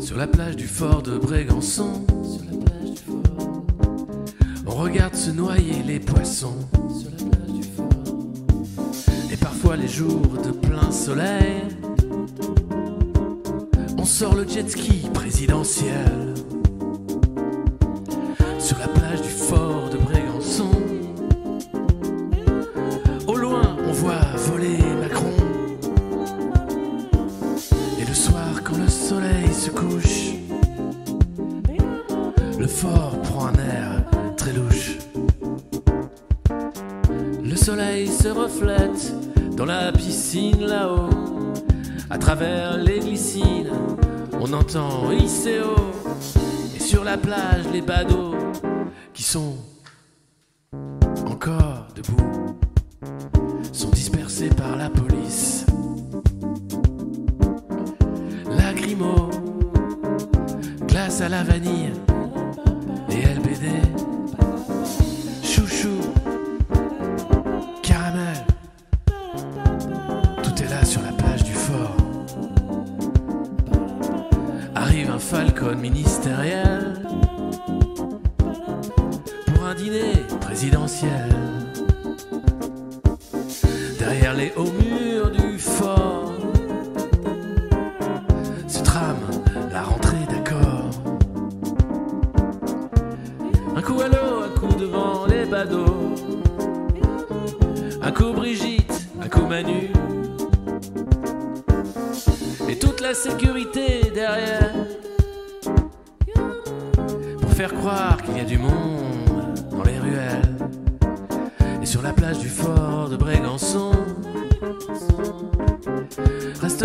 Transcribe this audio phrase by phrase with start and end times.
[0.00, 3.64] Sur la plage du fort de Brégançon, sur la plage du fort,
[4.66, 6.58] on regarde se noyer les poissons.
[6.98, 11.62] Sur la plage du fort, et parfois les jours de plein soleil,
[13.96, 16.34] on sort le jet ski présidentiel.
[18.70, 20.70] Sur la plage du fort de Brégançon,
[23.26, 25.32] au loin on voit voler Macron.
[28.00, 30.34] Et le soir, quand le soleil se couche,
[32.60, 34.04] le fort prend un air
[34.36, 34.98] très louche.
[37.42, 39.12] Le soleil se reflète
[39.56, 41.10] dans la piscine là-haut.
[42.08, 43.72] À travers les glycines,
[44.40, 45.74] on entend ICO.
[46.76, 48.29] Et sur la plage, les badauds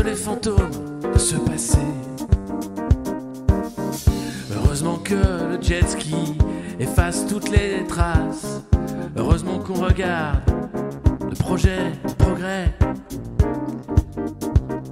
[0.01, 0.71] les fantômes
[1.13, 1.79] de ce passé.
[4.53, 6.37] Heureusement que le jet ski
[6.79, 8.61] efface toutes les traces.
[9.15, 10.41] Heureusement qu'on regarde
[11.21, 12.73] le projet progrès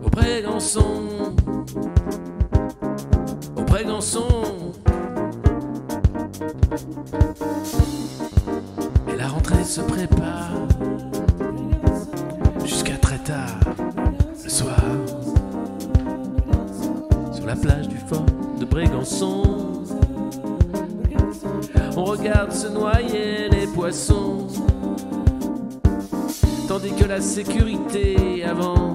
[0.06, 1.36] au Brégançon.
[3.58, 4.43] Au Brégançon.
[22.54, 24.48] Se noyer les poissons,
[26.68, 28.93] tandis que la sécurité avance.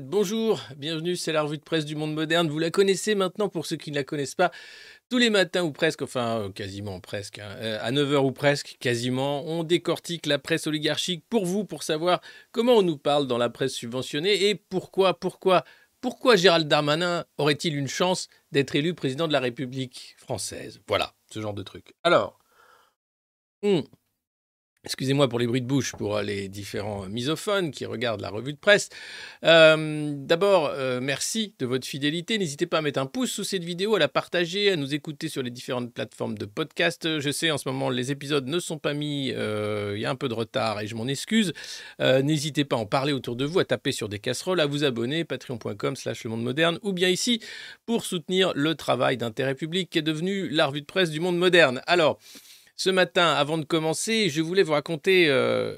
[0.00, 2.48] Bonjour, bienvenue, c'est la revue de presse du monde moderne.
[2.48, 4.50] Vous la connaissez maintenant pour ceux qui ne la connaissent pas.
[5.08, 8.78] Tous les matins ou presque, enfin euh, quasiment presque, hein, euh, à 9h ou presque,
[8.80, 12.20] quasiment, on décortique la presse oligarchique pour vous, pour savoir
[12.50, 15.64] comment on nous parle dans la presse subventionnée et pourquoi, pourquoi,
[16.00, 20.80] pourquoi Gérald Darmanin aurait-il une chance d'être élu président de la République française?
[20.88, 21.94] Voilà, ce genre de truc.
[22.02, 22.40] Alors,
[23.62, 23.82] hmm,
[24.82, 28.54] Excusez-moi pour les bruits de bouche pour euh, les différents misophones qui regardent la revue
[28.54, 28.88] de presse.
[29.44, 32.38] Euh, D'abord, euh, merci de votre fidélité.
[32.38, 35.28] N'hésitez pas à mettre un pouce sous cette vidéo, à la partager, à nous écouter
[35.28, 37.20] sur les différentes plateformes de podcast.
[37.20, 39.32] Je sais, en ce moment, les épisodes ne sont pas mis.
[39.34, 41.52] euh, Il y a un peu de retard et je m'en excuse.
[42.00, 44.66] Euh, N'hésitez pas à en parler autour de vous, à taper sur des casseroles, à
[44.66, 47.42] vous abonner, patreon.com slash le monde moderne, ou bien ici
[47.84, 51.36] pour soutenir le travail d'intérêt public qui est devenu la revue de presse du monde
[51.36, 51.82] moderne.
[51.86, 52.18] Alors,
[52.80, 55.76] ce matin, avant de commencer, je voulais vous raconter euh,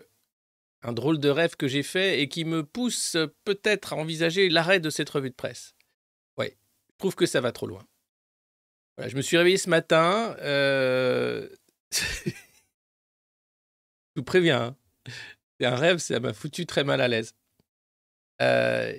[0.83, 4.79] un drôle de rêve que j'ai fait et qui me pousse peut-être à envisager l'arrêt
[4.79, 5.75] de cette revue de presse.
[6.39, 6.57] Ouais,
[6.93, 7.85] je trouve que ça va trop loin.
[9.05, 10.37] Je me suis réveillé ce matin.
[10.43, 11.49] Euh...
[11.91, 12.31] je
[14.15, 14.77] vous préviens, hein.
[15.59, 17.35] c'est un rêve, ça m'a foutu très mal à l'aise.
[18.41, 18.95] Euh,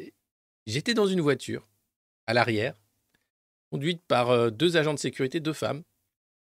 [0.67, 1.69] j'étais dans une voiture
[2.27, 2.75] à l'arrière,
[3.71, 5.83] conduite par deux agents de sécurité, deux femmes,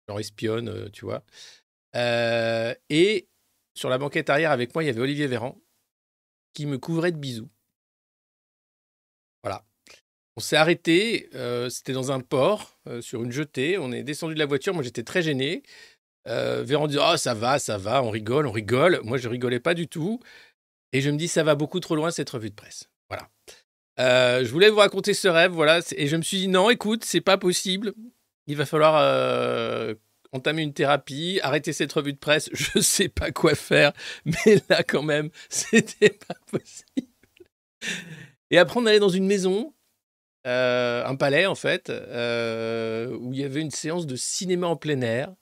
[0.09, 1.25] genre espionnes, euh, tu vois.
[1.95, 3.29] et
[3.75, 5.59] sur la banquette arrière avec moi, il y avait Olivier Véran
[6.55, 7.49] qui me couvrait de bisous.
[9.43, 9.65] Voilà.
[10.37, 11.31] On s'est arrêté,
[11.71, 13.79] c'était dans un port, sur une jetée.
[13.79, 14.75] On est descendu de la voiture.
[14.75, 15.63] Moi, j'étais très gêné.
[16.27, 19.01] Véran dit Oh, ça va, ça va, on rigole, on rigole.
[19.05, 20.21] Moi, je rigolais pas du tout.
[20.93, 22.91] Et je me dis Ça va beaucoup trop loin cette revue de presse.
[23.09, 23.29] Voilà.
[24.43, 25.81] je voulais vous raconter ce rêve, voilà.
[25.97, 27.95] Et je me suis dit Non, écoute, c'est pas possible.
[28.47, 29.97] Il va falloir
[30.33, 33.93] entamer une thérapie, arrêter cette revue de presse, je sais pas quoi faire,
[34.25, 37.09] mais là quand même, c'était pas possible.
[38.51, 39.75] Et après, on allait dans une maison,
[40.47, 44.77] euh, un palais en fait, euh, où il y avait une séance de cinéma en
[44.77, 45.35] plein air.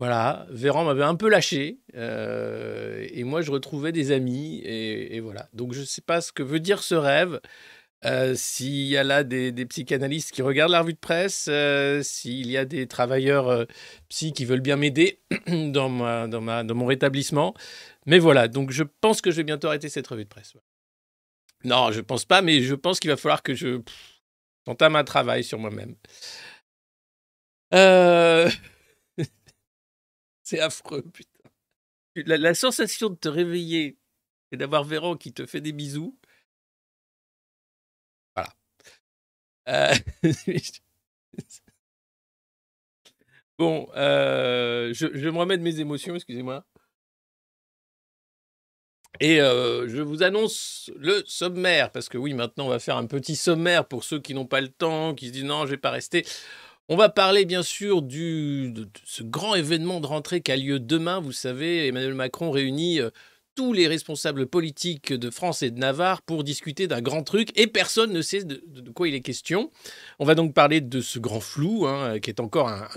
[0.00, 5.20] Voilà, Véran m'avait un peu lâché, euh, et moi je retrouvais des amis, et, et
[5.20, 5.48] voilà.
[5.52, 7.40] Donc je ne sais pas ce que veut dire ce rêve.
[8.04, 12.50] Euh, s'il y a là des, psychanalystes qui regardent la revue de presse, euh, s'il
[12.50, 13.64] y a des travailleurs euh,
[14.10, 17.54] psy qui veulent bien m'aider dans, ma, dans, ma, dans mon rétablissement.
[18.06, 20.54] Mais voilà, donc je pense que je vais bientôt arrêter cette revue de presse.
[21.64, 23.80] Non, je pense pas, mais je pense qu'il va falloir que je
[24.66, 25.96] entame un travail sur moi-même.
[30.42, 31.30] C'est affreux, putain.
[32.16, 33.96] La, la, sensation de te réveiller
[34.52, 36.16] et d'avoir Véran qui te fait des bisous,
[39.68, 39.94] Euh,
[43.58, 46.64] bon, euh, je, me remets de mes émotions, excusez-moi.
[49.20, 53.06] Et euh, je vous annonce le sommaire, parce que oui, maintenant on va faire un
[53.06, 55.76] petit sommaire pour ceux qui n'ont pas le temps, qui se disent non, je vais
[55.76, 56.26] pas rester.
[56.88, 60.80] On va parler bien sûr du, de, ce grand événement de rentrée qui a lieu
[60.80, 61.20] demain.
[61.20, 63.00] Vous savez, Emmanuel Macron réunit
[63.54, 67.66] tous les responsables politiques de France et de Navarre pour discuter d'un grand truc et
[67.66, 68.62] personne ne sait de,
[68.94, 69.70] quoi il est question.
[70.18, 72.88] On va donc parler de ce grand flou hein, qui est encore un,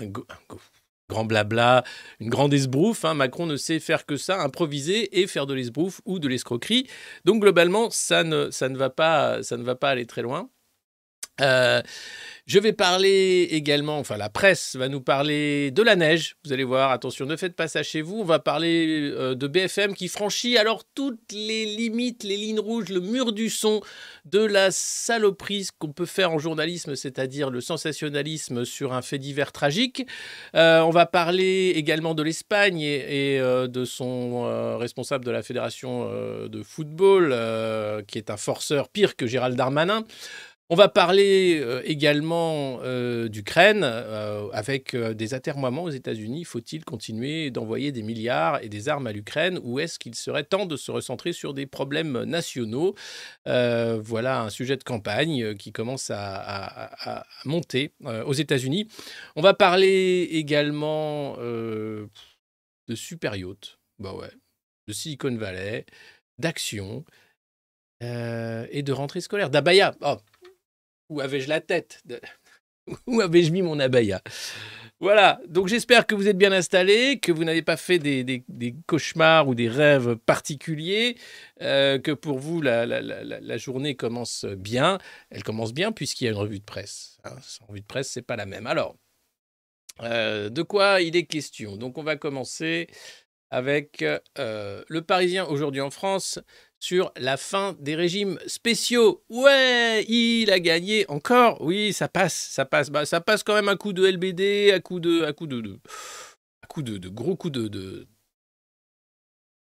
[1.08, 1.84] grand blabla,
[2.20, 3.04] une grande esbrouffe.
[3.04, 3.14] Hein.
[3.14, 6.86] Macron ne sait faire que ça, improviser et faire de l'esbrouffe ou de l'escroquerie.
[7.24, 10.50] Donc globalement, ça ne, ça ne, va, pas, ça ne va pas aller très loin.
[11.40, 11.82] Euh,
[12.46, 16.36] je vais parler également, enfin la presse va nous parler de la neige.
[16.46, 18.20] Vous allez voir, attention, ne faites pas ça chez vous.
[18.20, 22.88] On va parler euh, de BFM qui franchit alors toutes les limites, les lignes rouges,
[22.88, 23.82] le mur du son
[24.24, 29.52] de la saloperie qu'on peut faire en journalisme, c'est-à-dire le sensationnalisme sur un fait divers
[29.52, 30.06] tragique.
[30.54, 36.08] Euh, on va parler également de l'Espagne et, de son responsable de la fédération
[36.48, 37.34] de football,
[38.06, 40.04] qui est un forceur pire que Gérald Darmanin.
[40.70, 46.44] On va parler euh, également euh, d'Ukraine euh, avec des atermoiements aux États-Unis.
[46.44, 50.66] Faut-il continuer d'envoyer des milliards et des armes à l'Ukraine ou est-ce qu'il serait temps
[50.66, 52.94] de se recentrer sur des problèmes nationaux?
[53.46, 57.92] Voilà un sujet de campagne qui commence à, monter
[58.26, 58.88] aux États-Unis.
[59.36, 62.08] On va parler également de
[62.94, 64.12] super yacht, bah
[64.86, 65.86] de Silicon Valley,
[66.38, 67.04] d'action.
[68.00, 69.50] et de rentrée scolaire.
[69.50, 69.94] D'Abaya.
[70.02, 70.16] Oh,
[71.08, 72.02] où avais-je la tête
[73.06, 74.22] Où avais-je mis mon abaya?
[75.00, 78.44] Voilà, donc j'espère que vous êtes bien installés, que vous n'avez pas fait des,
[78.88, 81.16] cauchemars ou des rêves particuliers,
[81.62, 84.98] euh, que pour vous la, journée commence bien.
[85.30, 87.18] Elle commence bien puisqu'il y a une revue de presse.
[87.24, 87.36] Hein.
[87.68, 88.66] revue de presse, c'est pas la même.
[88.66, 88.96] Alors,
[90.02, 91.76] euh, de quoi il est question?
[91.76, 92.88] Donc on va commencer
[93.50, 96.40] avec euh, le Parisien aujourd'hui en France
[96.80, 99.24] sur la fin des régimes spéciaux.
[99.28, 101.60] Ouais, il a gagné encore.
[101.60, 102.90] Oui, ça passe, ça passe.
[102.90, 105.60] Bah, ça passe quand même à coup de LBD, à coup de, à coup de,
[105.60, 105.78] de
[106.68, 108.06] coup de, gros coups de,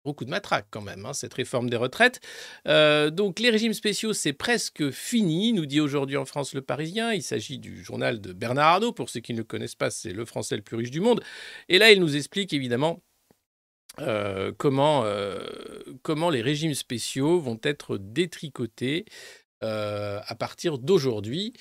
[0.04, 2.21] gros de matraque quand même, hein, cette réforme des retraites.
[2.66, 7.12] Euh, donc les régimes spéciaux, c'est presque fini, nous dit aujourd'hui en France le Parisien.
[7.12, 8.92] Il s'agit du journal de Bernard Arnault.
[8.92, 11.23] Pour ceux qui ne le connaissent pas, c'est le Français le plus riche du monde.
[11.69, 13.02] Et là, il nous explique évidemment
[14.01, 15.39] euh, comment, euh,
[16.03, 19.05] comment les régimes spéciaux vont être détricotés
[19.63, 21.53] euh, à partir d'aujourd'hui,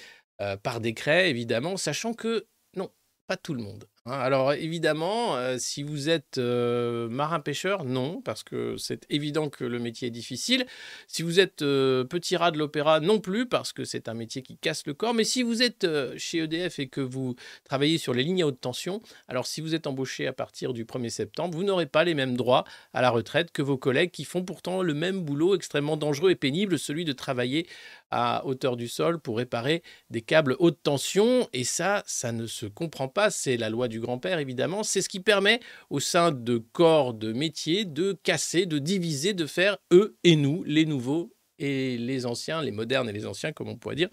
[0.63, 2.89] par décret évidemment, sachant que non,
[3.27, 3.87] pas tout le monde.
[4.07, 10.07] Hein, alors évidemment, si vous êtes marin-pêcheur, non, parce que c'est évident que le métier
[10.07, 10.65] est difficile.
[11.05, 14.57] Si vous êtes petit rat de l'opéra, non plus, parce que c'est un métier qui
[14.57, 15.13] casse le corps.
[15.13, 15.85] Mais si vous êtes
[16.17, 19.75] chez EDF et que vous travaillez sur les lignes à haute tension, alors si vous
[19.75, 23.11] êtes embauché à partir du 1er septembre, vous n'aurez pas les mêmes droits à la
[23.11, 27.05] retraite que vos collègues qui font pourtant le même boulot extrêmement dangereux et pénible, celui
[27.05, 27.67] de travailler
[28.09, 31.47] à hauteur du sol pour réparer des câbles haute tension.
[31.53, 33.29] Et ça, ça ne se comprend pas.
[33.29, 34.83] C'est la loi grand-père, évidemment.
[34.83, 39.45] C'est ce qui permet au sein de corps de métier de casser, de diviser, de
[39.45, 43.69] faire eux et nous, les nouveaux et les anciens, les modernes et les anciens, comme
[43.69, 44.09] on pourrait dire.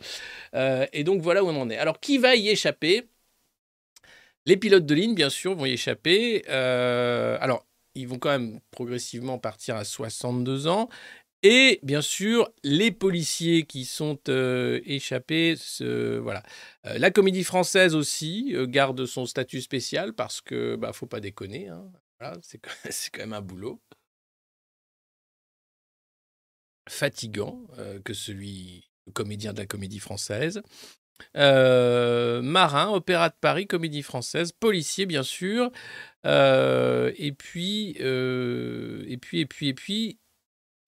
[0.55, 1.79] Euh, et donc voilà où on en est.
[1.79, 3.09] Alors qui va y échapper?
[4.47, 6.43] Les pilotes de ligne, bien sûr, vont y échapper.
[6.49, 10.89] Euh, alors, ils vont quand même progressivement partir à 62 ans.
[11.45, 16.42] Et bien sûr, les policiers qui sont euh, échappés, voilà.
[16.85, 21.21] Euh, la comédie française aussi euh, garde son statut spécial parce que, bah, faut pas
[21.21, 21.85] déconner, hein.
[22.42, 22.59] c'est
[23.12, 23.80] quand même un boulot
[26.88, 27.66] fatigant
[28.04, 30.62] que celui comédien de la comédie française.
[31.35, 35.71] marin, opéra de Paris, comédie française, policier bien sûr,
[36.25, 40.18] et puis, et puis, et puis, et puis,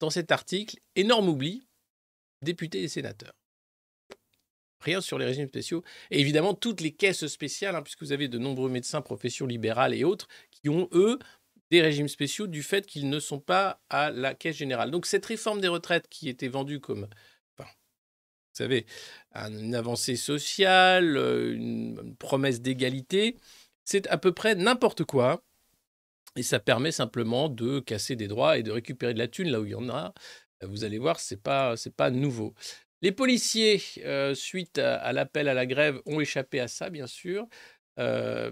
[0.00, 1.66] dans cet article, énorme oubli,
[2.42, 3.34] députés et sénateurs.
[4.80, 5.84] Rien sur les régimes spéciaux.
[6.10, 9.94] Et évidemment, toutes les caisses spéciales, hein, puisque vous avez de nombreux médecins, professions libérales
[9.94, 11.18] et autres, qui ont, eux,
[11.70, 14.90] des régimes spéciaux du fait qu'ils ne sont pas à la caisse générale.
[14.90, 17.06] Donc cette réforme des retraites qui était vendue comme,
[17.58, 17.64] vous
[18.54, 18.86] savez,
[19.34, 23.36] une avancée sociale, une promesse d'égalité,
[23.84, 25.44] c'est à peu près n'importe quoi
[26.36, 29.60] et ça permet simplement de casser des droits et de récupérer de la thune là
[29.60, 30.12] où il y en a.
[30.62, 32.54] Vous allez voir, ce n'est pas, pas nouveau.
[33.02, 33.80] Les policiers,
[34.34, 37.46] suite à, l'appel à la grève, ont échappé à ça, bien sûr,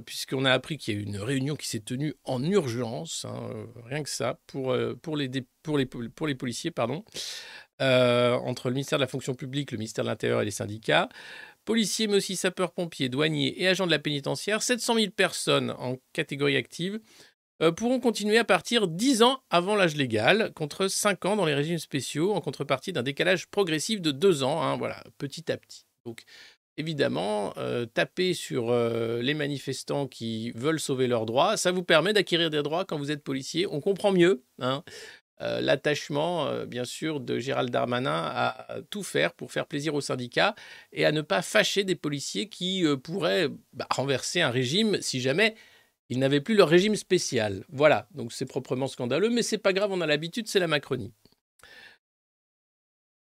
[0.06, 3.50] puisqu'on a appris qu'il y a eu une réunion qui s'est tenue en urgence, hein,
[3.84, 5.28] rien que ça, pour, pour, les,
[5.62, 7.04] pour, les, pour les policiers, pardon,
[7.78, 11.10] entre le ministère de la fonction publique, le ministère de l'Intérieur et les syndicats.
[11.66, 16.56] Policiers, mais aussi sapeurs-pompiers, douaniers et agents de la pénitentiaire, 700 000 personnes en catégorie
[16.56, 17.00] active
[17.76, 21.78] pourront continuer à partir 10 ans avant l'âge légal, contre 5 ans dans les régimes
[21.78, 25.84] spéciaux, en contrepartie d'un décalage progressif de 2 ans, hein, voilà, petit à petit.
[26.06, 26.22] Donc,
[26.76, 32.12] évidemment, euh, taper sur euh, les manifestants qui veulent sauver leurs droits, ça vous permet
[32.12, 33.66] d'acquérir des droits quand vous êtes policier.
[33.66, 34.84] On comprend mieux hein,
[35.40, 40.56] l'attachement, bien sûr, de Gérald Darmanin à tout faire pour faire plaisir aux syndicats
[40.92, 45.54] et à ne pas fâcher des policiers qui pourraient bah, renverser un régime si jamais
[46.08, 47.64] ils n'avaient plus leur régime spécial.
[47.68, 51.12] Voilà, donc c'est proprement scandaleux, mais c'est pas grave, on a l'habitude, c'est la Macronie.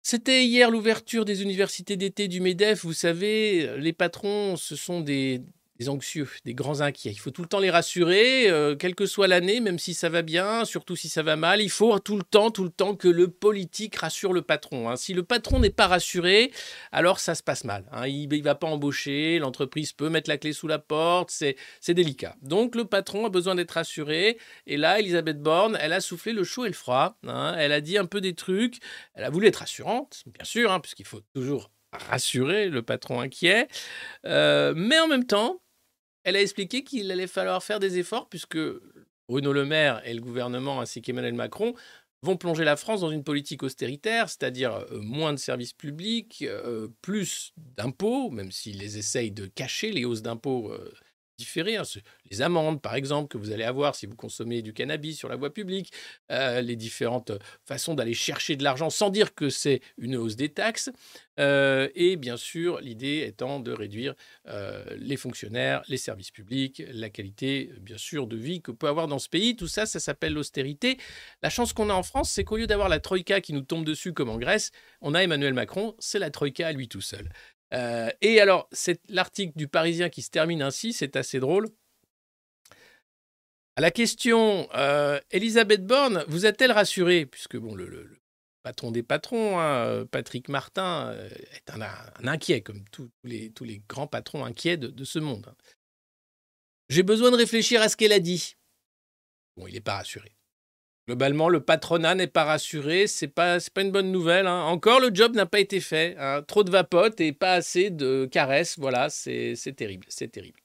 [0.02, 2.84] C'était hier l'ouverture des universités d'été du MEDEF.
[2.84, 5.42] Vous savez, les patrons, ce sont des,
[5.80, 7.12] des anxieux, des grands inquiets.
[7.12, 10.10] Il faut tout le temps les rassurer, euh, quelle que soit l'année, même si ça
[10.10, 11.62] va bien, surtout si ça va mal.
[11.62, 14.90] Il faut tout le temps, tout le temps que le politique rassure le patron.
[14.90, 14.98] Hein.
[14.98, 16.52] Si le patron n'est pas rassuré,
[16.92, 17.86] alors ça se passe mal.
[17.92, 18.08] Hein.
[18.08, 22.36] Il ne va pas embaucher, l'entreprise peut mettre la clé sous la porte, c'est délicat.
[22.42, 24.38] Donc le patron a besoin d'être rassuré.
[24.68, 27.18] Et là, Elisabeth Borne, elle a soufflé le chaud et le froid.
[27.26, 27.56] Hein.
[27.58, 28.80] Elle a dit un peu des trucs.
[29.14, 33.68] Elle a voulu être rassurante, bien sûr, puisqu'il faut toujours rassurer le patron inquiet.
[34.26, 35.62] Euh, mais en même temps,
[36.30, 38.60] elle a expliqué qu'il allait falloir faire des efforts puisque
[39.28, 41.74] Bruno Le Maire et le gouvernement ainsi qu'Emmanuel Macron
[42.22, 46.88] vont plonger la France dans une politique austéritaire, c'est-à-dire euh, moins de services publics, euh,
[47.02, 50.94] plus d'impôts, même s'ils essayent de cacher, les hausses d'impôts euh,
[51.40, 51.78] différées.
[51.78, 51.84] Hein,
[52.30, 55.36] les amendes, par exemple, que vous allez avoir si vous consommez du cannabis sur la
[55.36, 55.92] voie publique,
[56.30, 57.32] les différentes
[57.66, 60.92] façons d'aller chercher de l'argent sans dire que c'est une hausse des taxes.
[61.40, 64.14] Euh, et bien sûr, l'idée étant de réduire
[64.48, 69.08] euh, les fonctionnaires, les services publics, la qualité, bien sûr, de vie que peut avoir
[69.08, 69.56] dans ce pays.
[69.56, 70.98] Tout ça, ça s'appelle l'austérité.
[71.42, 73.86] La chance qu'on a en France, c'est qu'au lieu d'avoir la Troïka qui nous tombe
[73.86, 77.30] dessus comme en Grèce, on a Emmanuel Macron, c'est la Troïka à lui tout seul.
[77.74, 81.70] Euh, et alors, c'est l'article du Parisien qui se termine ainsi, c'est assez drôle.
[83.76, 84.68] À la question,
[85.32, 88.20] Elisabeth Borne vous a-t-elle rassuré Puisque bon, le,
[88.64, 91.82] patron des patrons, hein, euh, Patrick Martin, euh, est un,
[92.28, 93.52] inquiet, comme tous les,
[93.88, 95.54] grands patrons inquiets de, ce monde.
[96.90, 98.56] J'ai besoin de réfléchir à ce qu'elle a dit.
[99.58, 100.36] Bon, il n'est pas rassuré.
[101.10, 104.46] Globalement, le patronat n'est pas rassuré, c'est pas pas une bonne nouvelle.
[104.46, 104.62] Hein.
[104.66, 106.16] Encore, le job n'a pas été fait.
[106.46, 108.78] Trop de vapote et pas assez de caresses.
[108.78, 110.60] Voilà, c'est terrible, c'est terrible.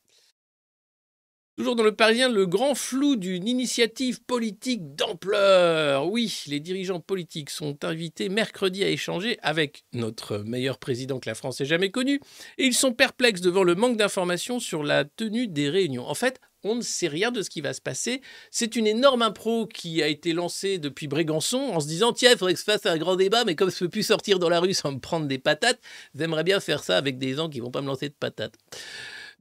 [1.57, 6.11] Toujours dans le Parisien, le grand flou d'une initiative politique d'ampleur.
[6.11, 11.35] Oui, les dirigeants politiques sont invités mercredi à échanger avec notre meilleur président que la
[11.35, 12.21] France ait jamais connu,
[12.59, 16.07] et ils sont perplexes devant le manque d'informations sur la tenue des réunions.
[16.07, 18.23] En fait, on ne sait rien de ce qui va se passer.
[18.51, 22.39] C'est une énorme impro qui a été lancée depuis Brégançon en se disant tiens, il
[22.39, 24.49] faudrait que je fasse un grand débat, mais comme je ne peux plus sortir dans
[24.49, 25.81] la rue sans me prendre des patates,
[26.15, 28.55] j'aimerais bien faire ça avec des gens qui vont pas me lancer de patates.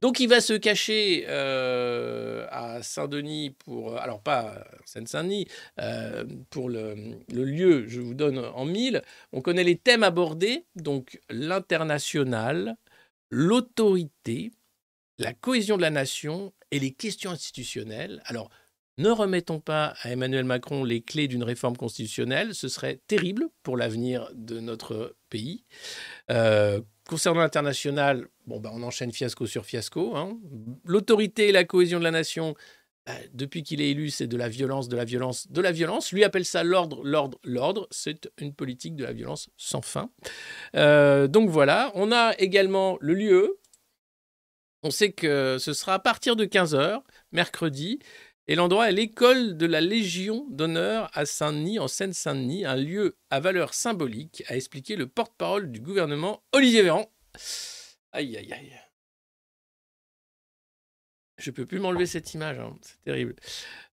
[0.00, 5.46] Donc il va se cacher euh, à Saint-Denis pour, alors pas Seine-Saint-Denis,
[5.80, 6.94] euh, pour le,
[7.30, 9.02] lieu, je vous donne en mille.
[9.32, 12.76] On connaît les thèmes abordés, donc l'international,
[13.30, 14.52] l'autorité,
[15.18, 18.20] la cohésion de la nation et les questions institutionnelles.
[18.26, 18.50] Alors,
[18.98, 23.76] ne remettons pas à Emmanuel Macron les clés d'une réforme constitutionnelle, ce serait terrible pour
[23.76, 25.64] l'avenir de notre pays.
[26.32, 30.16] Euh, concernant l'international, bon, bah, on enchaîne fiasco sur fiasco.
[30.16, 30.36] Hein.
[30.84, 32.56] L'autorité et la cohésion de la nation,
[33.06, 36.10] bah, depuis qu'il est élu, c'est de la violence, de la violence, de la violence.
[36.10, 37.86] Lui appelle ça l'ordre, l'ordre, l'ordre.
[37.92, 40.10] C'est une politique de la violence sans fin.
[40.74, 43.60] Euh, donc voilà, on a également le lieu.
[44.84, 48.00] On sait que ce sera à partir de 15h, mercredi.
[48.46, 53.40] Et l'endroit est l'école de la Légion d'honneur à Saint-Denis, en Seine-Saint-Denis, un lieu à
[53.40, 57.10] valeur symbolique, a expliqué le porte-parole du gouvernement, Olivier Véran.
[58.12, 58.78] Aïe, aïe, aïe.
[61.38, 62.76] Je peux plus m'enlever cette image, hein.
[62.82, 63.34] c'est terrible.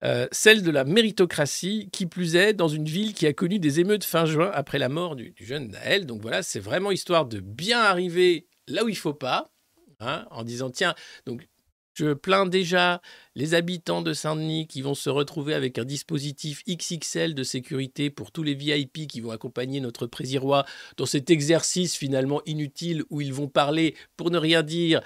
[0.03, 3.79] Euh, celle de la méritocratie, qui plus est, dans une ville qui a connu des
[3.79, 6.07] émeutes fin juin après la mort du, jeune Naël.
[6.07, 9.51] Donc voilà, c'est vraiment histoire de bien arriver là où il faut pas,
[9.99, 11.47] hein, en disant tiens, donc
[11.93, 13.01] je plains déjà
[13.35, 18.31] les habitants de Saint-Denis qui vont se retrouver avec un dispositif XXL de sécurité pour
[18.31, 20.65] tous les VIP qui vont accompagner notre présirois
[20.95, 25.01] dans cet exercice finalement inutile où ils vont parler pour ne rien dire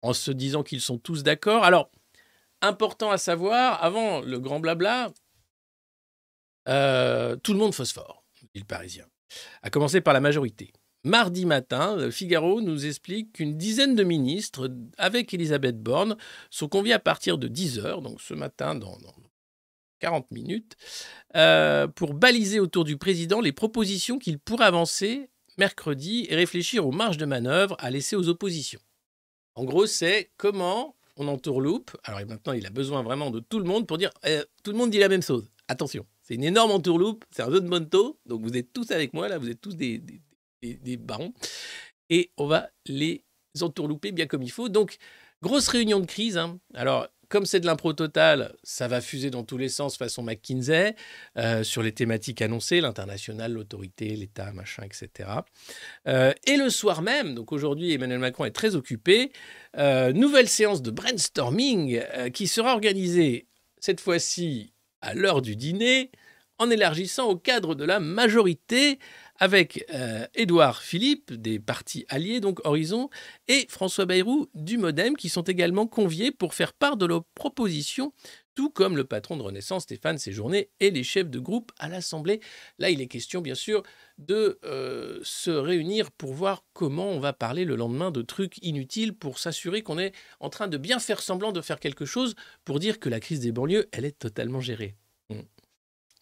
[0.00, 1.64] en se disant qu'ils sont tous d'accord.
[1.64, 1.90] Alors,
[2.62, 5.12] important à savoir, avant le grand blabla,
[6.68, 9.06] euh, tout le monde phosphore, dit le Parisien,
[9.62, 10.72] à commencer par la majorité.
[11.04, 16.16] Mardi matin, Figaro nous explique qu'une dizaine de ministres, avec Elisabeth Borne,
[16.50, 18.96] sont conviés à partir de 10h, donc ce matin dans,
[20.00, 20.76] 40 minutes,
[21.36, 26.92] euh, pour baliser autour du président les propositions qu'il pourrait avancer mercredi et réfléchir aux
[26.92, 28.80] marges de manœuvre à laisser aux oppositions.
[29.54, 31.96] En gros, c'est comment on entourloupe.
[32.04, 34.78] Alors maintenant, il a besoin vraiment de tout le monde pour dire eh, tout le
[34.78, 35.48] monde dit la même chose.
[35.68, 39.14] Attention, c'est une énorme entourloupe, c'est un jeu de monto, donc vous êtes tous avec
[39.14, 40.02] moi là, vous êtes tous des,
[40.96, 41.32] barons.
[42.10, 43.24] Et on va les
[43.60, 44.68] entourlouper bien comme il faut.
[44.68, 44.96] Donc,
[45.42, 46.36] grosse réunion de crise.
[46.36, 46.58] Hein.
[46.74, 50.94] Alors, comme c'est de l'impro total, ça va fuser dans tous les sens façon McKinsey
[51.36, 55.30] euh, sur les thématiques annoncées, l'international, l'autorité, l'État, machin, etc.
[56.06, 59.32] Euh, et le soir même, donc aujourd'hui Emmanuel Macron est très occupé,
[59.76, 63.48] euh, nouvelle séance de brainstorming qui sera organisée
[63.80, 66.10] cette fois-ci à l'heure du dîner
[66.58, 68.98] en élargissant au cadre de la majorité
[69.40, 73.10] avec euh, Édouard Philippe des partis alliés, donc Horizon,
[73.48, 78.12] et François Bayrou du Modem, qui sont également conviés pour faire part de leurs propositions,
[78.54, 82.40] tout comme le patron de Renaissance, Stéphane Séjourné, et les chefs de groupe à l'Assemblée.
[82.78, 83.82] Là, il est question, bien sûr,
[84.18, 89.14] de euh, se réunir pour voir comment on va parler le lendemain de trucs inutiles
[89.14, 92.78] pour s'assurer qu'on est en train de bien faire semblant de faire quelque chose pour
[92.78, 94.94] dire que la crise des banlieues, elle est totalement gérée.
[95.30, 95.40] Mmh.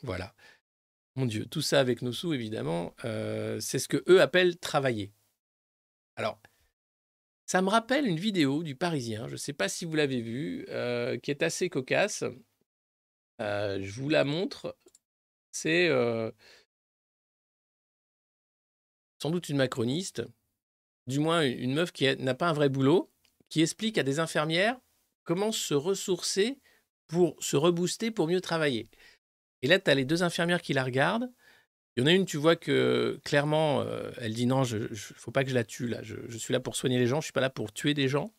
[0.03, 0.35] Voilà.
[1.15, 5.13] Mon Dieu, tout ça avec nos sous, évidemment, euh, c'est ce que eux appellent travailler.
[6.17, 6.41] Alors,
[7.47, 10.65] ça me rappelle une vidéo du Parisien, je ne sais pas si vous l'avez vue,
[10.71, 12.25] euh, qui est assez cocasse.
[13.41, 14.77] Euh, je vous la montre.
[15.51, 15.91] C'est
[19.21, 20.23] sans doute une macroniste,
[21.07, 23.13] du moins une meuf qui n'a pas un vrai boulot,
[23.51, 24.81] qui explique à des infirmières
[25.25, 26.59] comment se ressourcer
[27.07, 28.89] pour se rebooster pour mieux travailler.
[29.63, 31.31] Et là, tu as les deux infirmières qui la regardent.
[31.97, 34.95] Il y en a une, tu vois que clairement, euh, elle dit non, il ne
[34.95, 36.03] faut pas que je la tue là.
[36.03, 38.33] Je, suis là pour soigner les gens, je suis pas là pour tuer des gens.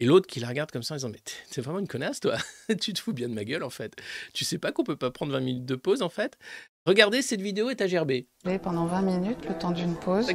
[0.00, 2.36] Et l'autre qui la regarde comme ça en disant mais t'es vraiment une connasse toi.
[2.80, 3.94] tu te fous bien de ma gueule en fait.
[4.32, 6.38] Tu sais pas qu'on peut pas prendre 20 minutes de pause en fait?
[6.86, 8.26] Regardez cette vidéo est à gerber.
[8.62, 10.26] Pendant 20 minutes, le temps d'une pause.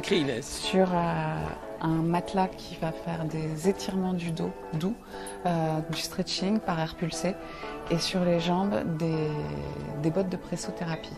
[0.42, 1.34] Sur euh,
[1.80, 4.94] un matelas qui va faire des étirements du dos doux,
[5.44, 7.34] euh, du stretching par air pulsé
[7.90, 11.16] et sur les jambes des, bottes de pressothérapie.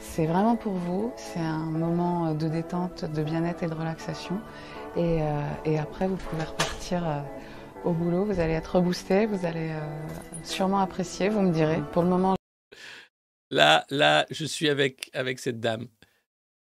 [0.00, 4.40] C'est vraiment pour vous, c'est un moment de détente, de bien-être et de relaxation.
[4.96, 7.04] Et, euh, après, vous pouvez repartir
[7.84, 9.72] au boulot, vous allez être boosté, vous allez
[10.44, 11.80] sûrement apprécier, vous me direz.
[11.92, 12.36] Pour le moment,
[13.50, 15.86] là, là, je suis avec, avec cette dame.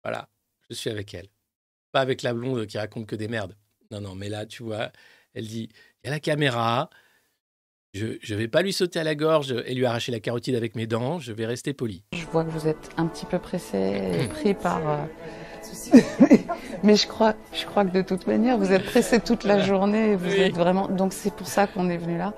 [0.03, 0.29] Voilà,
[0.69, 1.29] je suis avec elle.
[1.93, 3.57] Pas avec la blonde qui raconte que des merdes.
[3.91, 4.93] Non, non, mais là, tu vois,
[5.35, 5.69] elle dit,
[6.03, 6.91] il y a la caméra,
[7.93, 10.77] Je ne vais pas lui sauter à la gorge et lui arracher la carotide avec
[10.77, 12.05] mes dents, je vais rester poli.
[12.13, 14.89] Je vois que vous êtes un petit peu pressé, pris par...
[14.89, 15.05] Euh,
[16.83, 20.17] mais je crois, je crois que de toute manière, vous êtes pressé toute la journée,
[20.17, 20.89] vous êtes vraiment...
[20.89, 22.35] Donc c'est pour ça qu'on est venu là.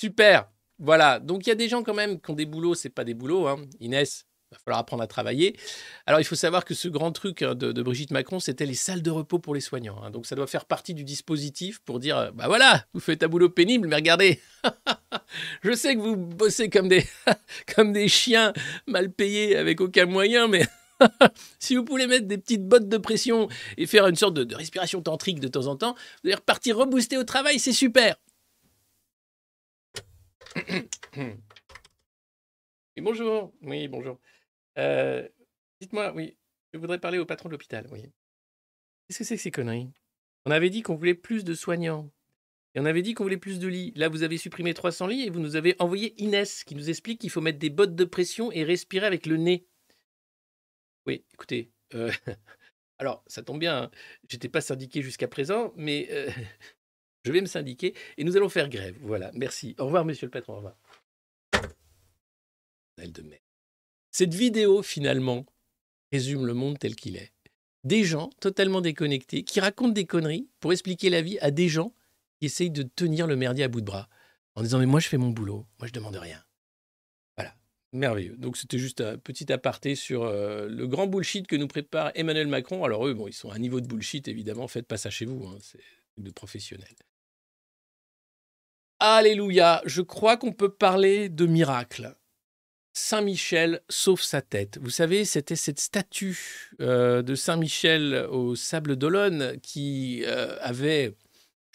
[0.00, 2.90] Super Voilà, donc il y a des gens quand même qui ont des boulots, c'est
[2.90, 3.46] pas des boulots.
[3.46, 3.56] Hein.
[3.80, 5.56] Inès, il va falloir apprendre à travailler.
[6.06, 9.02] Alors, il faut savoir que ce grand truc hein, de, Brigitte Macron, c'était les salles
[9.02, 10.00] de repos pour les soignants.
[10.02, 10.10] Hein.
[10.10, 13.28] Donc, ça doit faire partie du dispositif pour dire, euh, bah voilà, vous faites un
[13.28, 14.40] boulot pénible, mais regardez,
[15.62, 17.04] je sais que vous bossez comme des,
[17.74, 18.52] comme des chiens
[18.86, 20.64] mal payés avec aucun moyen, mais
[21.58, 25.02] si vous pouvez mettre des petites bottes de pression et faire une sorte de, respiration
[25.02, 28.16] tantrique de temps en temps, vous allez repartir rebooster au travail, c'est super.
[32.98, 33.52] Bonjour.
[33.62, 34.18] Oui, bonjour.
[34.78, 35.28] Euh,
[35.82, 36.36] dites-moi, oui,
[36.72, 38.10] je voudrais parler au patron de l'hôpital, oui.
[39.06, 39.90] Qu'est-ce que c'est que ces conneries?
[40.46, 42.10] On avait dit qu'on voulait plus de soignants.
[42.74, 43.92] Et on avait dit qu'on voulait plus de lits.
[43.96, 47.20] Là, vous avez supprimé 300 lits et vous nous avez envoyé Inès qui nous explique
[47.20, 49.66] qu'il faut mettre des bottes de pression et respirer avec le nez.
[51.06, 51.70] Oui, écoutez.
[51.94, 52.10] Euh,
[52.98, 53.90] alors, ça tombe bien, hein.
[54.28, 56.30] j'étais pas syndiqué jusqu'à présent, mais euh,
[57.24, 58.96] je vais me syndiquer et nous allons faire grève.
[59.00, 59.74] Voilà, merci.
[59.78, 60.54] Au revoir, monsieur le patron.
[60.54, 60.76] Au revoir.
[64.10, 65.44] Cette vidéo, finalement,
[66.12, 67.32] résume le monde tel qu'il est.
[67.84, 71.92] Des gens totalement déconnectés qui racontent des conneries pour expliquer la vie à des gens
[72.38, 74.08] qui essayent de tenir le merdier à bout de bras
[74.54, 76.42] en disant Mais moi, je fais mon boulot, moi, je demande rien.
[77.92, 78.36] Merveilleux.
[78.36, 82.48] Donc, c'était juste un petit aparté sur euh, le grand bullshit que nous prépare Emmanuel
[82.48, 82.84] Macron.
[82.84, 84.68] Alors, eux, bon, ils sont à un niveau de bullshit, évidemment.
[84.68, 85.80] Faites pas ça chez vous, hein, c'est
[86.18, 86.96] de professionnels.
[88.98, 92.16] Alléluia, je crois qu'on peut parler de miracle.
[92.94, 94.78] Saint-Michel sauve sa tête.
[94.80, 101.14] Vous savez, c'était cette statue euh, de Saint-Michel au Sable d'Olonne qui euh, avait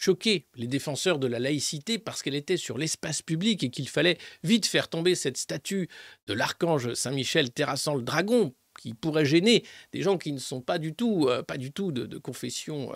[0.02, 4.18] choqué les défenseurs de la laïcité parce qu'elle était sur l'espace public et qu'il fallait
[4.42, 5.88] vite faire tomber cette statue
[6.26, 10.78] de l'archange Saint-Michel terrassant le dragon qui pourrait gêner des gens qui ne sont pas
[10.78, 12.92] du tout, euh, pas du tout de, confession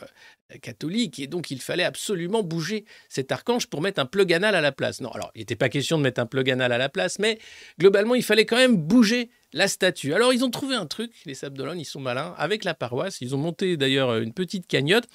[0.62, 1.18] catholique.
[1.18, 4.72] Et donc, il fallait absolument bouger cet archange pour mettre un plug anal à la
[4.72, 5.00] place.
[5.00, 7.38] Non, alors, il n'était pas question de mettre un plug anal à la place, mais
[7.78, 10.14] globalement, il fallait quand même bouger la statue.
[10.14, 13.20] Alors, ils ont trouvé un truc, les Sables d'Olonne, ils sont malins, avec la paroisse.
[13.20, 15.06] Ils ont monté d'ailleurs une petite cagnotte.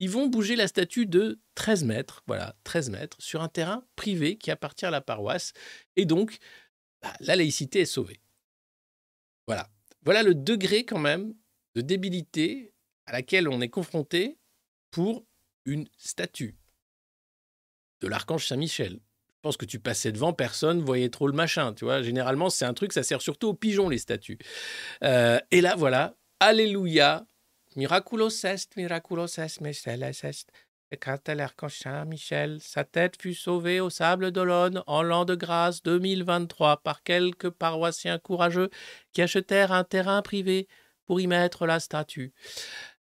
[0.00, 4.36] Ils vont bouger la statue de 13 mètres, voilà, 13 mètres, sur un terrain privé
[4.36, 5.52] qui appartient à la paroisse.
[5.96, 6.38] Et donc,
[7.02, 8.20] bah, la laïcité est sauvée.
[9.46, 9.68] Voilà.
[10.02, 11.34] Voilà le degré quand même
[11.74, 12.72] de débilité
[13.06, 14.38] à laquelle on est confronté
[14.90, 15.26] pour
[15.66, 16.56] une statue
[18.00, 18.94] de l'archange Saint-Michel.
[18.94, 22.02] Je pense que tu passais devant, personne voyait trop le machin, tu vois.
[22.02, 24.38] Généralement, c'est un truc, ça sert surtout aux pigeons, les statues.
[25.02, 27.26] Euh, et là, voilà, Alléluia,
[27.76, 30.46] miraculos est, miraculos est, Michel est.
[31.00, 36.78] Quand l'archange Saint-Michel, sa tête fut sauvée au sable d'Olonne en l'an de grâce 2023
[36.78, 38.70] par quelques paroissiens courageux
[39.12, 40.66] qui achetèrent un terrain privé
[41.06, 42.32] pour y mettre la statue.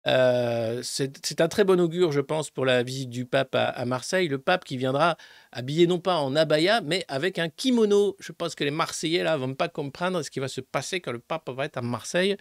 [0.07, 4.27] Euh, c'est un très bon augure, je pense, pour la visite du pape à, Marseille.
[4.27, 5.17] Le pape qui viendra
[5.51, 8.15] habillé non pas en abaya, mais avec un kimono.
[8.19, 11.11] Je pense que les Marseillais là vont pas comprendre ce qui va se passer quand
[11.11, 12.37] le pape va être à Marseille.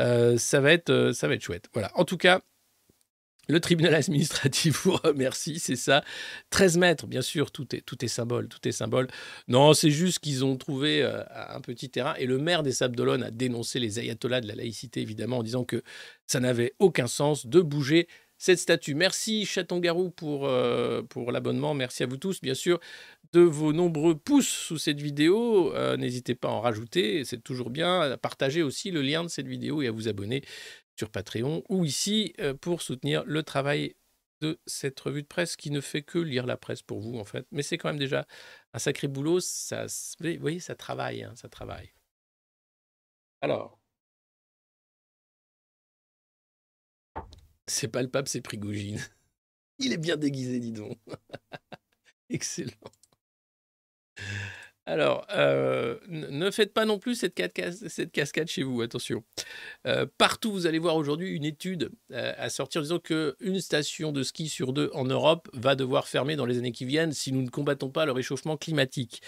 [0.00, 1.68] Euh, ça va être, euh, ça va être chouette.
[1.72, 1.90] Voilà.
[1.94, 2.40] En tout cas,
[3.50, 6.04] le tribunal administratif vous remercie, c'est ça.
[6.50, 9.08] 13 mètres, bien sûr, tout est, symbole, tout est symbole.
[9.48, 13.00] Non, c'est juste qu'ils ont trouvé euh, un petit terrain et le maire des Sables
[13.22, 15.82] a dénoncé les ayatollahs de la laïcité, évidemment, en disant que
[16.26, 18.08] ça n'avait aucun sens de bouger
[18.40, 18.94] cette statue.
[18.94, 21.74] Merci Chaton-Garou pour, euh, pour l'abonnement.
[21.74, 22.80] Merci à vous tous, bien sûr,
[23.32, 25.74] de vos nombreux pouces sous cette vidéo.
[25.74, 28.00] Euh, n'hésitez pas à en rajouter, c'est toujours bien.
[28.00, 30.42] À partager aussi le lien de cette vidéo et à vous abonner
[31.00, 33.96] sur Patreon ou ici euh, pour soutenir le travail
[34.42, 37.24] de cette revue de presse qui ne fait que lire la presse pour vous en
[37.24, 37.46] fait.
[37.52, 38.26] Mais c'est quand même déjà
[38.74, 39.40] un sacré boulot.
[39.40, 39.86] Ça,
[40.20, 41.90] vous voyez, ça travaille, hein, ça travaille.
[43.40, 43.78] Alors,
[47.66, 49.00] c'est pas le pape, c'est Prigogine.
[49.78, 50.98] Il est bien déguisé, dis donc.
[52.28, 52.92] Excellent.
[54.86, 57.34] Alors, euh, ne faites pas non plus cette,
[58.12, 59.22] cascade chez vous, attention.
[59.86, 64.22] Euh, partout, vous allez voir aujourd'hui une étude euh, à sortir disant qu'une station de
[64.22, 67.42] ski sur deux en Europe va devoir fermer dans les années qui viennent si nous
[67.42, 69.22] ne combattons pas le réchauffement climatique.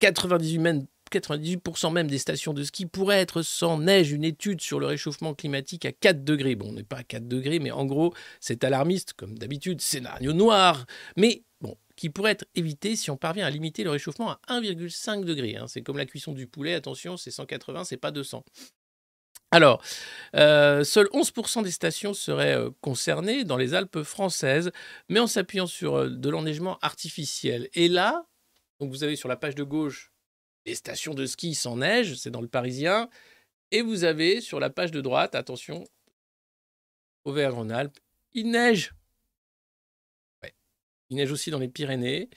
[0.00, 4.12] 98 même 98% même des stations de ski pourraient être sans neige.
[4.12, 6.54] Une étude sur le réchauffement climatique à 4 degrés.
[6.54, 10.32] Bon, on n'est pas à 4 degrés, mais en gros, c'est alarmiste, comme d'habitude, scénario
[10.32, 10.86] noir.
[11.16, 11.44] Mais
[11.98, 15.56] qui pourrait être évité si on parvient à limiter le réchauffement à 1,5 degré.
[15.56, 15.66] Hein.
[15.66, 18.44] C'est comme la cuisson du poulet, attention, c'est 180, c'est pas 200.
[19.50, 19.82] Alors,
[20.36, 24.70] euh, seuls 11% des stations seraient euh, concernées dans les Alpes françaises,
[25.08, 27.68] mais en s'appuyant sur euh, de l'enneigement artificiel.
[27.74, 28.26] Et là,
[28.78, 30.12] donc vous avez sur la page de gauche
[30.66, 33.08] les stations de ski sans neige, c'est dans le Parisien,
[33.72, 35.82] et vous avez sur la page de droite, attention,
[37.24, 37.98] Auvergne-Rhône-Alpes,
[38.34, 38.92] il neige.
[41.10, 42.28] Il neige aussi dans les Pyrénées.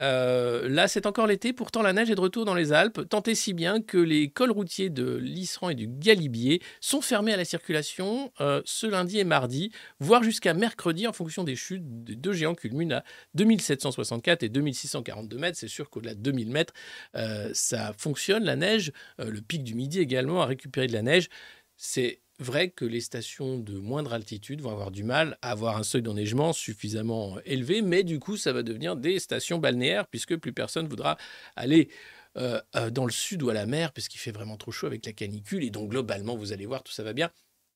[0.00, 3.22] Euh, là, c'est encore l'été, pourtant la neige est de retour dans les Alpes, tant
[3.22, 7.36] et si bien que les cols routiers de l'Isran et du Galibier sont fermés à
[7.36, 12.14] la circulation euh, ce lundi et mardi, voire jusqu'à mercredi en fonction des chutes des
[12.14, 15.58] deux géants culminent à 2764 et 2642 mètres.
[15.58, 16.74] C'est sûr qu'au-delà de 2000 mètres,
[17.16, 18.92] euh, ça fonctionne, la neige.
[19.18, 21.28] le pic du midi également a récupéré de la neige.
[21.76, 25.82] C'est vrai que les stations de moindre altitude vont avoir du mal à avoir un
[25.82, 30.52] seuil d'enneigement suffisamment élevé, mais du coup, ça va devenir des stations balnéaires puisque plus
[30.52, 31.16] personne voudra
[31.56, 31.88] aller
[32.36, 35.04] euh, euh, dans le sud ou à la mer puisqu'il fait vraiment trop chaud avec
[35.06, 35.64] la canicule.
[35.64, 37.30] Et donc, globalement, vous allez voir, tout ça va bien.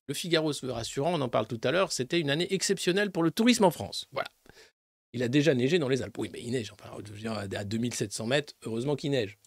[0.09, 3.11] Le Figaro se veut rassurant, on en parle tout à l'heure, c'était une année exceptionnelle
[3.11, 4.07] pour le tourisme en France.
[4.13, 4.29] Voilà.
[5.13, 6.17] Il a déjà neigé dans les Alpes.
[6.19, 6.73] Oui, mais il neige.
[6.73, 6.91] Enfin,
[7.57, 9.39] à 2700 mètres, heureusement qu'il neige.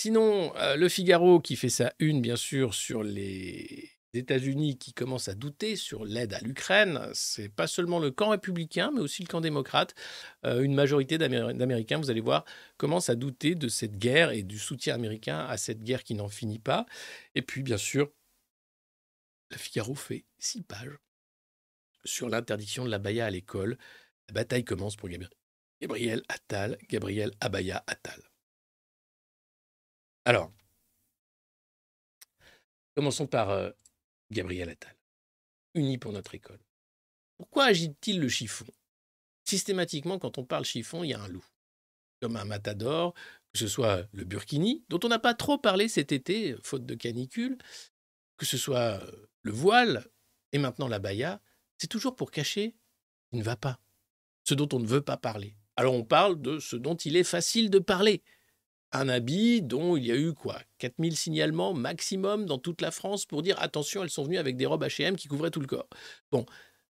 [0.00, 5.26] Sinon, euh, Le Figaro qui fait sa une, bien sûr, sur les États-Unis qui commencent
[5.26, 7.10] à douter sur l'aide à l'Ukraine.
[7.14, 9.96] C'est pas seulement le camp républicain, mais aussi le camp démocrate.
[10.46, 12.44] Euh, une majorité d'Américains, vous allez voir,
[12.76, 16.28] commencent à douter de cette guerre et du soutien américain à cette guerre qui n'en
[16.28, 16.86] finit pas.
[17.34, 18.08] Et puis, bien sûr,
[19.50, 20.96] Le Figaro fait six pages
[22.04, 23.76] sur l'interdiction de la baya à l'école.
[24.28, 25.08] La bataille commence pour
[25.82, 28.27] Gabriel Attal, Gabriel Abaya Attal.
[30.28, 30.52] Alors,
[32.94, 33.70] commençons par euh,
[34.30, 34.94] Gabriel Attal,
[35.72, 36.60] uni pour notre école.
[37.38, 38.66] Pourquoi agite-t-il le chiffon?
[39.46, 41.46] Systématiquement, quand on parle chiffon, il y a un loup.
[42.20, 43.14] Comme un matador,
[43.54, 46.94] que ce soit le burkini, dont on n'a pas trop parlé cet été, faute de
[46.94, 47.56] canicule,
[48.36, 50.06] que ce soit euh, le voile,
[50.52, 51.40] et maintenant la baya,
[51.78, 52.76] c'est toujours pour cacher
[53.24, 53.80] ce qui ne va pas,
[54.44, 55.56] ce dont on ne veut pas parler.
[55.76, 58.22] Alors on parle de ce dont il est facile de parler,
[58.92, 63.26] un habit dont il y a eu quoi 4000 signalements maximum dans toute la France
[63.26, 65.88] pour dire attention, elles sont venues avec des robes H&M qui couvraient tout le corps.
[66.32, 66.46] Bon,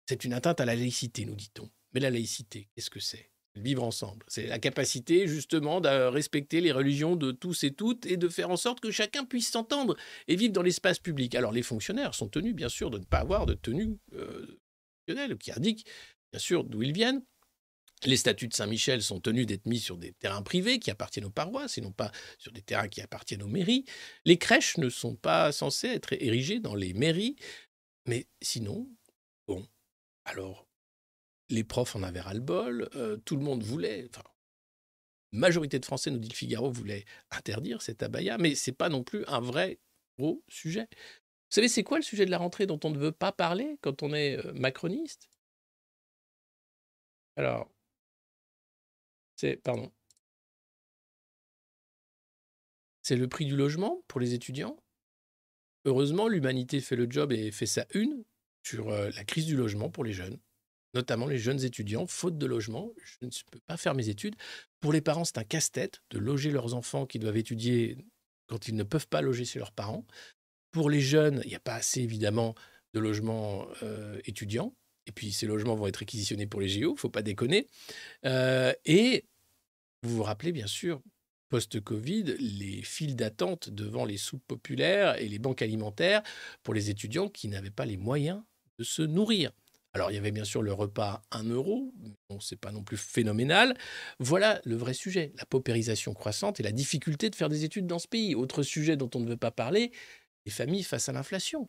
[0.06, 1.68] c'est une atteinte à la laïcité, nous dit-on.
[1.92, 3.30] Mais la laïcité, qu'est-ce que c'est?
[3.56, 4.24] Vivre ensemble.
[4.28, 8.50] C'est la capacité justement de respecter les religions de tous et toutes et de faire
[8.50, 9.96] en sorte que chacun puisse s'entendre
[10.28, 11.34] et vivre dans l'espace public.
[11.34, 14.61] Alors les fonctionnaires sont tenus bien sûr de ne pas avoir de tenue euh,
[15.40, 15.87] qui indique
[16.32, 17.22] bien sûr d'où ils viennent,
[18.04, 21.30] les statuts de Saint-Michel sont tenus d'être mis sur des terrains privés qui appartiennent aux
[21.30, 23.84] paroisses et non pas sur des terrains qui appartiennent aux mairies.
[24.24, 27.37] Les crèches ne sont pas censées être érigées dans les mairies.
[28.06, 28.88] Mais sinon,
[29.46, 29.66] bon,
[30.24, 30.66] alors,
[31.50, 34.24] les profs en avaient ravant-le-bol, euh, tout le monde voulait, enfin,
[35.32, 39.02] majorité de Français, nous dit le Figaro, voulait interdire cet abaya, mais c'est pas non
[39.04, 39.78] plus un vrai
[40.18, 40.88] gros sujet.
[40.90, 43.78] Vous savez, c'est quoi le sujet de la rentrée dont on ne veut pas parler
[43.80, 45.30] quand on est euh, macroniste?
[47.37, 47.70] Alors,
[49.38, 49.90] c'est pardon.
[53.03, 54.77] C'est le prix du logement pour les étudiants?
[55.87, 58.24] Heureusement, l'humanité fait le job et fait sa une
[58.62, 60.38] sur euh, la crise du logement pour les jeunes,
[60.92, 62.07] notamment les jeunes étudiants.
[62.07, 64.35] Faute de logement, je ne peux pas faire mes études.
[64.81, 67.96] Pour les parents, c'est un casse-tête de loger leurs enfants qui doivent étudier
[68.48, 70.05] quand ils ne peuvent pas loger chez leurs parents.
[70.72, 72.55] Pour les jeunes, il n'y a pas assez évidemment
[72.92, 74.74] de logements euh, étudiants.
[75.08, 77.66] Et puis ces logements vont être réquisitionnés pour les JO, faut pas déconner.
[78.24, 79.24] Euh, et
[80.02, 81.02] vous vous rappelez bien sûr,
[81.48, 86.22] post-Covid, les files d'attente devant les soupes populaires et les banques alimentaires
[86.62, 88.42] pour les étudiants qui n'avaient pas les moyens
[88.78, 89.50] de se nourrir.
[89.94, 91.92] Alors, il y avait bien sûr le repas 1 euro,
[92.28, 93.76] bon, c'est pas non plus phénoménal.
[94.18, 97.98] Voilà le vrai sujet, la paupérisation croissante et la difficulté de faire des études dans
[97.98, 98.34] ce pays.
[98.34, 99.90] Autre sujet dont on ne veut pas parler,
[100.44, 101.68] les familles face à l'inflation.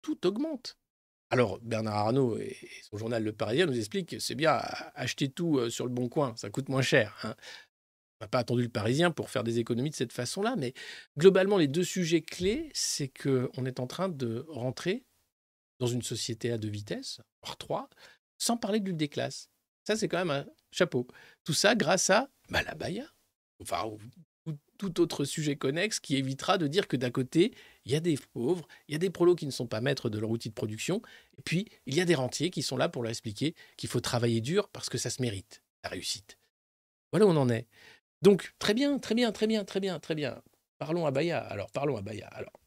[0.00, 0.78] Tout augmente.
[1.34, 2.56] Alors, Bernard Arnault et
[2.88, 4.60] son journal Le Parisien nous expliquent que c'est bien
[4.94, 7.18] acheter tout euh, sur le bon coin, ça coûte moins cher.
[7.24, 7.34] Hein.
[8.20, 10.74] On n'a pas attendu le Parisien pour faire des économies de cette façon-là, mais
[11.18, 15.06] globalement, les deux sujets clés, c'est qu'on est en train de rentrer
[15.80, 17.90] dans une société à deux vitesses, voire trois,
[18.38, 19.10] sans parler lutte des.
[19.82, 21.08] Ça, c'est quand même un chapeau.
[21.42, 23.06] Tout ça grâce à bah, la Baïa.
[24.78, 27.54] Tout autre sujet connexe qui évitera de dire que d'un côté,
[27.84, 30.10] il y a des pauvres, il y a des prolos qui ne sont pas maîtres
[30.10, 31.00] de leur outil de production,
[31.38, 34.00] et puis il y a des rentiers qui sont là pour leur expliquer qu'il faut
[34.00, 36.38] travailler dur parce que ça se mérite, la réussite.
[37.12, 37.68] Voilà où on en est.
[38.22, 40.42] Donc, très bien, très bien, très bien, très bien, très bien.
[40.78, 41.38] Parlons à Baya.
[41.38, 42.26] Alors, parlons à Baya.
[42.28, 42.58] Alors,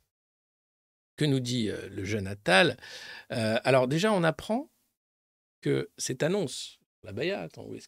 [1.17, 2.77] que nous dit euh, le jeune Attal?
[3.31, 4.69] Euh, Alors, déjà, on apprend
[5.61, 7.87] que cette annonce, la Baya, attends, où est-ce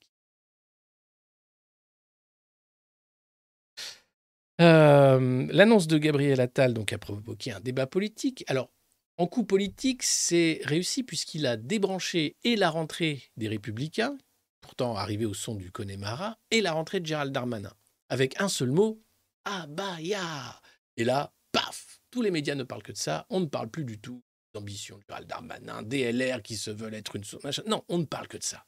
[4.60, 8.44] Euh, l'annonce de Gabriel Attal donc, a provoqué un débat politique.
[8.48, 8.70] Alors,
[9.18, 14.18] en coup politique, c'est réussi puisqu'il a débranché et la rentrée des Républicains,
[14.62, 17.74] pourtant arrivé au son du Connemara, et la rentrée de Gérald Darmanin,
[18.10, 19.02] avec un seul mot
[19.46, 20.62] Abaya.
[20.98, 23.86] Et là, paf Tous les médias ne parlent que de ça, on ne parle plus
[23.86, 24.22] du tout
[24.54, 27.24] d'ambition de Gérald Darmanin, DLR qui se veulent être une.
[27.68, 28.66] Non, on ne parle que de ça.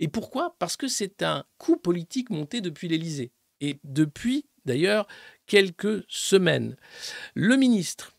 [0.00, 0.56] Et pourquoi?
[0.58, 3.32] Parce que c'est un coup politique monté depuis l'Élysée.
[3.60, 5.06] Et depuis, d'ailleurs,
[5.46, 6.76] quelques semaines.
[7.34, 8.16] Le ministre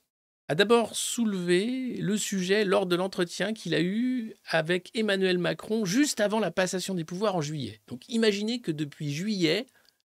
[0.49, 6.19] a d'abord soulevé le sujet lors de l'entretien qu'il a eu avec Emmanuel Macron juste
[6.19, 7.81] avant la passation des pouvoirs en juillet.
[7.87, 9.65] Donc imaginez que depuis juillet,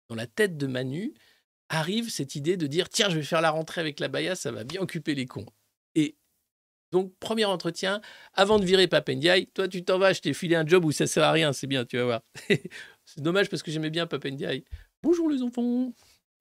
[0.08, 1.14] dans la tête de Manu,
[1.68, 4.52] arrive cette idée de dire tiens, je vais faire la rentrée avec la Baïa, ça
[4.52, 5.46] va bien occuper les cons.
[5.94, 6.16] Et
[6.92, 8.00] donc, premier entretien,
[8.34, 11.08] avant de virer Papendiaï, toi, tu t'en vas, je t'ai filé un job où ça
[11.08, 12.20] sert à rien, c'est bien, tu vas voir.
[13.04, 14.64] c'est dommage parce que j'aimais bien Papendiaï.
[15.02, 15.92] Bonjour les enfants,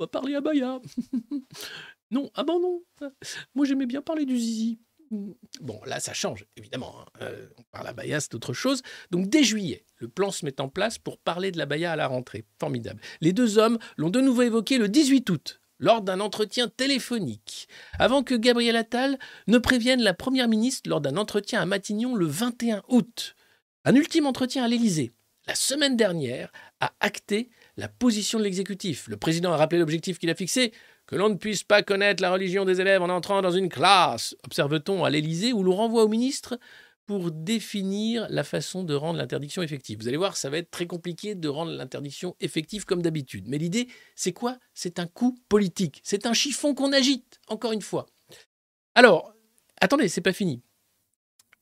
[0.08, 0.80] parler à Baya.
[2.12, 3.10] non, ah bon non,
[3.56, 4.80] moi j'aimais bien parler du zizi.
[5.62, 6.96] Bon, là, ça change, évidemment.
[7.00, 7.06] Hein.
[7.22, 8.82] Euh, on parle à Baya, c'est autre chose.
[9.12, 11.96] Donc, dès juillet, le plan se met en place pour parler de la Baya à
[11.96, 12.46] la rentrée.
[12.60, 13.00] Formidable.
[13.22, 17.68] Les deux hommes l'ont de nouveau évoqué le 18 août lors d'un entretien téléphonique,
[18.00, 22.26] avant que Gabriel Attal ne prévienne la Première ministre lors d'un entretien à Matignon le
[22.26, 23.36] 21 août.
[23.84, 25.12] Un ultime entretien à l'Élysée,
[25.46, 29.08] la semaine dernière, a acté la position de l'exécutif.
[29.08, 30.74] Le président a rappelé l'objectif qu'il a fixé,
[31.08, 34.36] que l'on ne puisse pas connaître la religion des élèves en entrant dans une classe,
[34.46, 36.60] observe-t-on à l'Élysée, où l'on renvoie au ministre
[37.06, 40.00] pour définir la façon de rendre l'interdiction effective?
[40.00, 43.46] Vous allez voir, ça va être très compliqué de rendre l'interdiction effective comme d'habitude.
[43.48, 44.58] Mais l'idée, c'est quoi?
[44.74, 46.00] C'est un coup politique.
[46.04, 48.06] C'est un chiffon qu'on agite, encore une fois.
[48.96, 49.34] Alors,
[49.82, 50.62] attendez, c'est pas fini.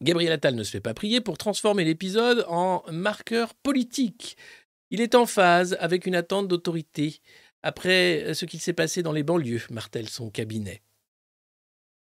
[0.02, 4.36] Gabriel Attal ne se fait pas prier pour transformer l'épisode en marqueur politique.
[4.92, 7.22] Il est en phase avec une attente d'autorité
[7.64, 10.82] après ce qu'il s'est passé dans les banlieues, martèle son cabinet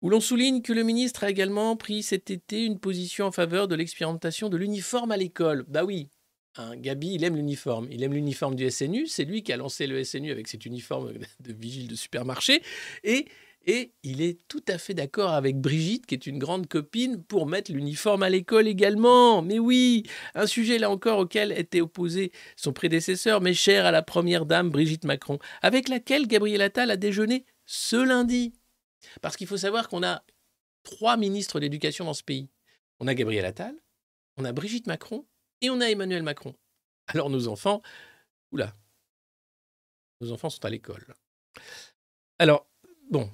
[0.01, 3.67] où l'on souligne que le ministre a également pris cet été une position en faveur
[3.67, 5.65] de l'expérimentation de l'uniforme à l'école.
[5.67, 6.09] Bah oui,
[6.55, 7.87] hein, Gabi, il aime l'uniforme.
[7.91, 9.07] Il aime l'uniforme du SNU.
[9.07, 12.61] C'est lui qui a lancé le SNU avec cet uniforme de vigile de supermarché.
[13.03, 13.25] Et,
[13.67, 17.45] et il est tout à fait d'accord avec Brigitte, qui est une grande copine, pour
[17.45, 19.41] mettre l'uniforme à l'école également.
[19.41, 20.03] Mais oui,
[20.35, 24.69] un sujet là encore auquel était opposé son prédécesseur, mais cher à la première dame
[24.69, 28.53] Brigitte Macron, avec laquelle Gabriel Attal a déjeuné ce lundi.
[29.21, 30.23] Parce qu'il faut savoir qu'on a
[30.83, 32.49] trois ministres d'éducation dans ce pays.
[33.01, 33.75] On a Gabriel Attal,
[34.37, 35.27] on a Brigitte Macron
[35.59, 36.55] et on a Emmanuel Macron.
[37.07, 37.81] Alors nos enfants,
[38.53, 38.73] oula,
[40.21, 41.05] nos enfants sont à l'école.
[42.39, 42.67] Alors,
[43.09, 43.29] bon,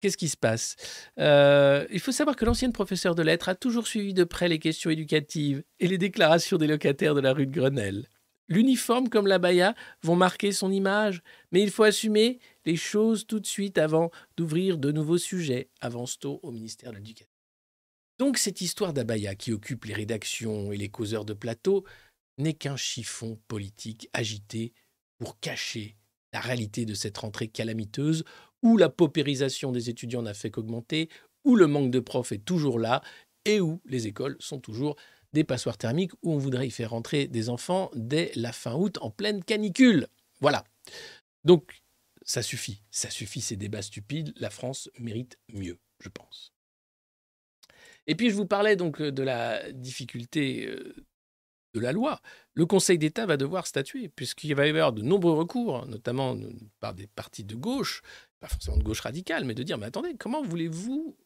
[0.00, 0.76] qu'est-ce qui se passe?
[1.18, 4.58] Euh, Il faut savoir que l'ancienne professeure de lettres a toujours suivi de près les
[4.58, 8.08] questions éducatives et les déclarations des locataires de la rue de Grenelle.
[8.48, 13.40] L'uniforme comme la baya vont marquer son image, mais il faut assumer les choses tout
[13.40, 17.30] de suite avant d'ouvrir de nouveaux sujets, avance-t-on au ministère de l'Éducation.
[18.18, 21.84] Donc cette histoire d'abaya qui occupe les rédactions et les causeurs de plateau
[22.38, 24.72] n'est qu'un chiffon politique agité
[25.18, 25.96] pour cacher
[26.32, 28.24] la réalité de cette rentrée calamiteuse
[28.62, 31.08] où la paupérisation des étudiants n'a fait qu'augmenter,
[31.44, 33.02] où le manque de profs est toujours là
[33.44, 34.96] et où les écoles sont toujours
[35.32, 38.98] des passoires thermiques où on voudrait y faire rentrer des enfants dès la fin août
[39.00, 40.06] en pleine canicule.
[40.40, 40.64] Voilà.
[41.44, 41.82] Donc,
[42.22, 42.82] ça suffit.
[42.90, 44.32] Ça suffit ces débats stupides.
[44.36, 46.52] La France mérite mieux, je pense.
[48.06, 50.94] Et puis, je vous parlais donc de la difficulté euh,
[51.74, 52.20] de la loi.
[52.54, 56.36] Le Conseil d'État va devoir statuer, puisqu'il va y avoir de nombreux recours, notamment
[56.80, 58.02] par des partis de gauche,
[58.40, 61.16] pas forcément de gauche radicale, mais de dire, mais attendez, comment voulez-vous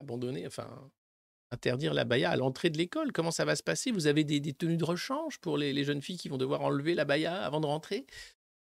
[0.00, 0.90] abandonner, enfin,
[1.50, 3.12] interdire la baya à l'entrée de l'école?
[3.12, 3.90] Comment ça va se passer?
[3.90, 7.04] Vous avez des, tenues de rechange pour les, jeunes filles qui vont devoir enlever la
[7.04, 8.06] baya avant de rentrer?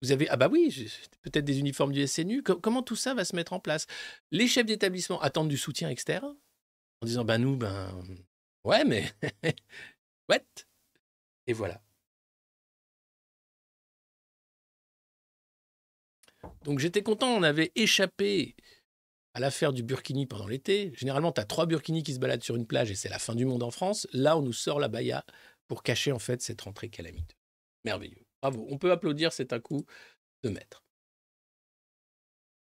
[0.01, 0.91] Vous avez, ah bah oui,
[1.23, 2.43] peut-être des uniformes du SNU.
[2.43, 3.88] comment tout ça va se mettre en place?
[4.32, 6.36] Les chefs d'établissement attendent du soutien externe
[7.01, 7.91] en disant, ben nous, ben
[8.63, 9.12] ouais, mais
[10.30, 10.39] what?
[11.47, 11.82] Et voilà.
[16.67, 18.53] Donc j'étais content, on avait échappé
[19.34, 20.91] à l'affaire du burkini pendant l'été.
[20.95, 23.36] Généralement, tu as trois burkinis qui se baladent sur une plage et c'est la fin
[23.36, 24.06] du monde en France.
[24.12, 25.23] Là, on nous sort la baya
[25.69, 27.38] pour cacher en fait cette rentrée calamiteuse.
[27.86, 28.25] Merveilleux.
[28.41, 28.67] Bravo.
[28.69, 29.86] On peut applaudir, c'est un coup
[30.43, 30.84] de maître.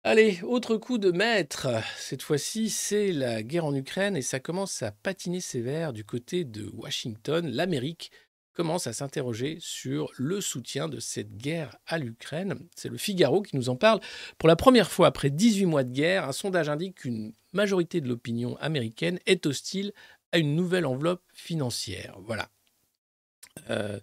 [0.02, 1.66] Allez, autre coup de maître.
[1.96, 6.44] Cette fois-ci, c'est la guerre en Ukraine et ça commence à patiner sévère du côté
[6.44, 7.48] de Washington.
[7.48, 8.12] L'Amérique
[8.56, 12.58] commence à s'interroger sur le soutien de cette guerre à l'Ukraine.
[12.74, 14.00] C'est le Figaro qui nous en parle.
[14.38, 18.08] Pour la première fois après 18 mois de guerre, un sondage indique qu'une majorité de
[18.08, 19.92] l'opinion américaine est hostile
[20.32, 22.16] à une nouvelle enveloppe financière.
[22.24, 22.48] Voilà.
[23.70, 24.00] Euh,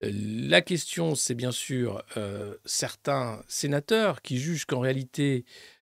[0.00, 2.04] La question, c'est bien sûr
[2.64, 5.44] certains sénateurs qui jugent qu'en réalité,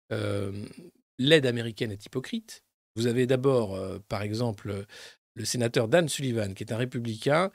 [0.10, 2.64] l'aide américaine est hypocrite.
[2.96, 4.86] Vous avez d'abord, par exemple,
[5.40, 7.50] le sénateur Dan Sullivan, qui est un républicain,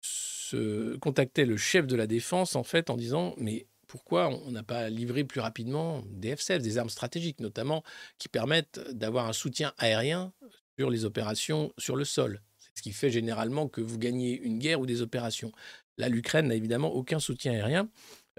[0.00, 4.62] se contactait le chef de la défense en fait en disant mais pourquoi on n'a
[4.62, 7.84] pas livré plus rapidement des F-16, des armes stratégiques notamment,
[8.18, 10.32] qui permettent d'avoir un soutien aérien
[10.78, 12.40] sur les opérations sur le sol?
[12.74, 15.52] Ce qui fait généralement que vous gagnez une guerre ou des opérations.
[15.96, 17.88] Là, l'Ukraine n'a évidemment aucun soutien aérien.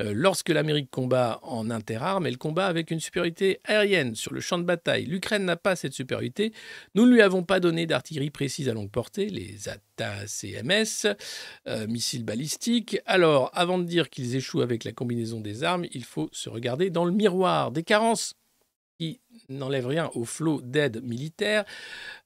[0.02, 4.58] Euh, lorsque l'Amérique combat en interarmes, elle combat avec une supériorité aérienne sur le champ
[4.58, 5.06] de bataille.
[5.06, 6.54] L'Ukraine n'a pas cette supériorité.
[6.96, 11.16] Nous ne lui avons pas donné d'artillerie précise à longue portée, les ATA-CMS,
[11.68, 12.98] euh, missiles balistiques.
[13.06, 16.90] Alors, avant de dire qu'ils échouent avec la combinaison des armes, il faut se regarder
[16.90, 18.36] dans le miroir des carences
[19.00, 19.20] qui
[19.50, 21.66] n'enlève rien au flot d'aide militaire,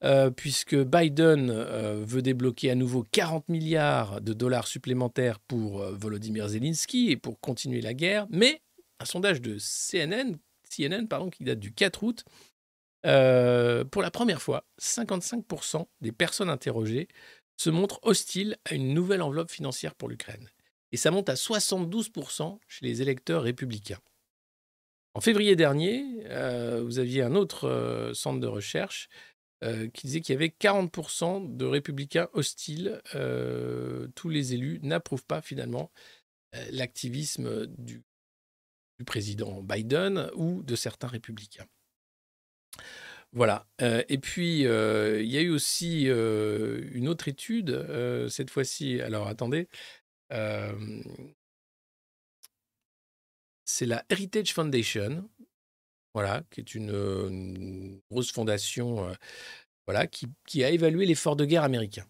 [0.03, 5.91] euh, puisque Biden euh, veut débloquer à nouveau 40 milliards de dollars supplémentaires pour euh,
[5.93, 8.27] Volodymyr Zelensky et pour continuer la guerre.
[8.29, 8.61] Mais
[8.99, 10.37] un sondage de CNN,
[10.69, 12.25] CNN pardon, qui date du 4 août,
[13.01, 17.07] pour la première fois, 55% des personnes interrogées
[17.55, 20.49] se montrent hostiles à une nouvelle enveloppe financière pour l'Ukraine.
[20.91, 23.99] Et ça monte à 72% chez les électeurs républicains.
[25.15, 29.09] En février dernier, euh, vous aviez un autre euh, centre de recherche
[29.63, 33.01] euh, qui disait qu'il y avait 40% de républicains hostiles.
[34.15, 35.91] tous les élus n'approuvent pas finalement
[36.71, 38.03] l'activisme du,
[39.05, 41.65] président Biden ou de certains républicains.
[43.31, 43.67] Voilà.
[43.79, 47.85] et puis, il y a eu aussi une autre étude,
[48.29, 49.67] cette fois-ci, alors attendez,
[53.79, 55.29] c'est la Heritage Foundation,
[56.13, 59.13] voilà, qui est une, grosse fondation euh,
[59.87, 62.03] voilà, qui, a évalué l'effort de guerre américain.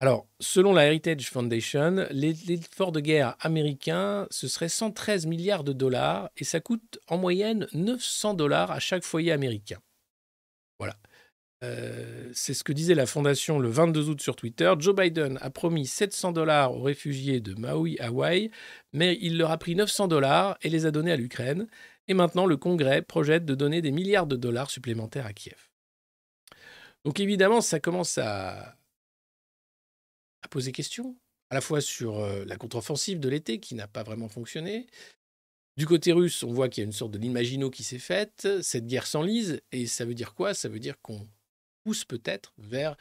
[0.00, 6.30] Alors, selon la Heritage Foundation, l'effort de guerre américain, ce serait 113 milliards de dollars
[6.36, 9.78] et ça coûte en moyenne 900 dollars à chaque foyer américain.
[11.62, 14.72] Euh, c'est ce que disait la fondation le 22 août sur Twitter.
[14.78, 18.50] Joe Biden a promis 700 dollars aux réfugiés de Maui, Hawaï,
[18.92, 21.68] mais il leur a pris 900 dollars et les a donnés à l'Ukraine.
[22.08, 25.68] Et maintenant, le Congrès projette de donner des milliards de dollars supplémentaires à Kiev.
[27.04, 28.76] Donc évidemment, ça commence à,
[30.42, 31.16] à poser question,
[31.50, 34.88] à la fois sur euh, la contre-offensive de l'été qui n'a pas vraiment fonctionné.
[35.76, 38.48] Du côté russe, on voit qu'il y a une sorte de l'imagino qui s'est faite,
[38.62, 40.54] cette guerre s'enlise, et ça veut dire quoi?
[40.54, 41.26] Ça veut dire qu'on
[41.84, 42.96] pousse peut-être vers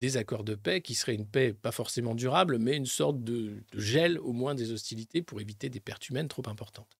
[0.00, 3.62] des accords de paix qui seraient une paix pas forcément durable, mais une sorte de,
[3.72, 6.98] gel au moins des hostilités pour éviter des pertes humaines trop importantes.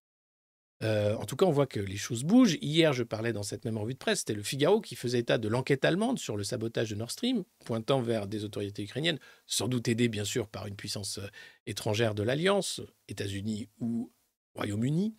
[0.83, 2.57] Euh, en tout cas, on voit que les choses bougent.
[2.61, 5.37] Hier, je parlais dans cette même revue de presse, c'était le Figaro qui faisait état
[5.37, 9.67] de l'enquête allemande sur le sabotage de Nord Stream, pointant vers des autorités ukrainiennes, sans
[9.67, 11.27] doute aidées bien sûr par une puissance euh,
[11.65, 14.11] étrangère de l'Alliance, États-Unis ou
[14.55, 15.13] Royaume-Uni.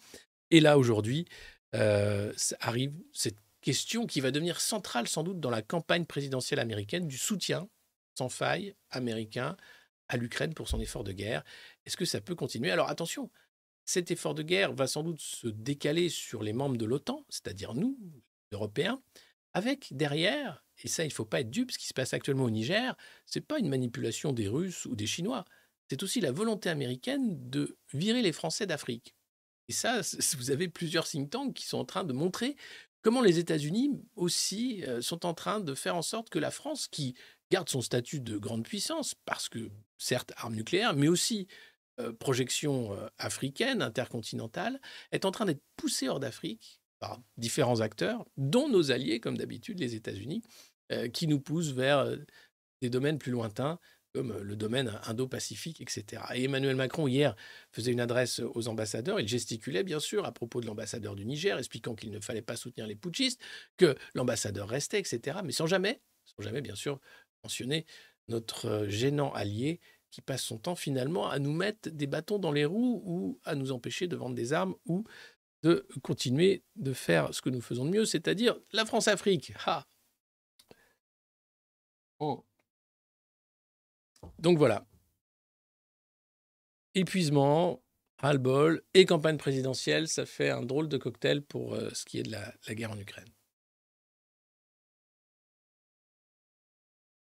[0.50, 1.26] Et là, aujourd'hui,
[1.74, 7.08] euh, arrive cette question qui va devenir centrale sans doute dans la campagne présidentielle américaine
[7.08, 7.68] du soutien
[8.16, 9.56] sans faille américain
[10.06, 11.42] à l'Ukraine pour son effort de guerre.
[11.84, 12.70] Est-ce que ça peut continuer?
[12.70, 13.28] Alors attention,
[13.84, 17.74] cet effort de guerre va sans doute se décaler sur les membres de l'OTAN, c'est-à-dire
[17.74, 17.98] nous,
[18.52, 19.02] Européens,
[19.52, 22.44] avec derrière, et ça il ne faut pas être dupe, ce qui se passe actuellement
[22.44, 22.96] au Niger,
[23.26, 25.44] ce n'est pas une manipulation des Russes ou des Chinois,
[25.90, 29.16] c'est aussi la volonté américaine de virer les Français d'Afrique.
[29.68, 30.02] Et ça,
[30.38, 32.54] vous avez plusieurs think tanks qui sont en train de montrer
[33.06, 36.88] comment les États-Unis aussi euh, sont en train de faire en sorte que la France,
[36.88, 37.14] qui
[37.52, 41.46] garde son statut de grande puissance, parce que certes armes nucléaires, mais aussi
[42.00, 44.80] euh, projection euh, africaine, intercontinentale,
[45.12, 49.78] est en train d'être poussée hors d'Afrique par différents acteurs, dont nos alliés, comme d'habitude
[49.78, 50.42] les États-Unis,
[51.12, 52.16] qui nous poussent vers
[52.80, 53.78] des domaines plus lointains
[54.16, 56.22] comme le domaine indo-pacifique, etc.
[56.34, 57.36] Et Emmanuel Macron, hier,
[57.70, 59.20] faisait une adresse aux ambassadeurs.
[59.20, 62.56] Il gesticulait, bien sûr, à propos de l'ambassadeur du Niger, expliquant qu'il ne fallait pas
[62.56, 63.38] soutenir les putschistes,
[63.76, 65.40] que l'ambassadeur restait, etc.
[65.44, 66.98] Mais sans jamais, sans jamais, bien sûr,
[67.44, 67.84] mentionner
[68.28, 72.64] notre gênant allié qui passe son temps finalement à nous mettre des bâtons dans les
[72.64, 75.04] roues ou à nous empêcher de vendre des armes ou
[75.62, 79.52] de continuer de faire ce que nous faisons de mieux, c'est-à-dire la France-Afrique.
[79.66, 79.84] Ah
[82.18, 82.46] oh.
[84.38, 84.86] Donc voilà.
[86.94, 87.82] Épuisement,
[88.18, 92.22] ras-le-bol et campagne présidentielle, ça fait un drôle de cocktail pour euh, ce qui est
[92.22, 93.28] de la, guerre en Ukraine.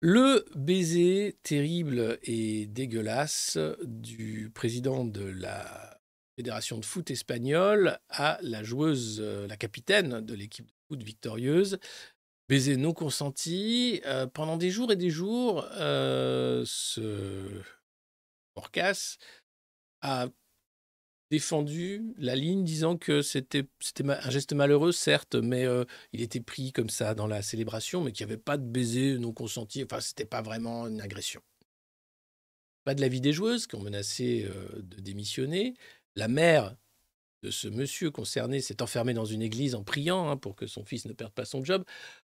[0.00, 5.98] Le baiser terrible et dégueulasse du président de la
[6.36, 11.80] fédération de foot espagnole à la joueuse, euh, la capitaine de l'équipe de foot victorieuse,
[12.48, 14.00] Baiser non consenti.
[14.06, 17.62] Euh, pendant des jours et des jours, euh, ce
[18.56, 19.18] Orcas,
[20.00, 20.28] a
[21.30, 23.66] défendu la ligne disant que c'était
[24.02, 28.12] un geste malheureux, certes, mais euh, il était pris comme ça dans la célébration, mais
[28.12, 29.84] qu'il n'y avait pas de baiser non consenti.
[29.84, 31.42] Enfin, c'était pas vraiment une agression.
[32.84, 35.74] Pas de la vie des joueuses qui ont menacé de démissionner.
[36.16, 36.74] La mère
[37.42, 40.84] de ce monsieur concerné s'est enfermée dans une église en priant hein, pour que son
[40.84, 41.84] fils ne perde pas son job.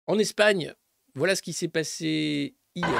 [0.09, 0.75] En Espagne,
[1.15, 2.89] voilà ce qui s'est passé hier.
[2.89, 2.95] Une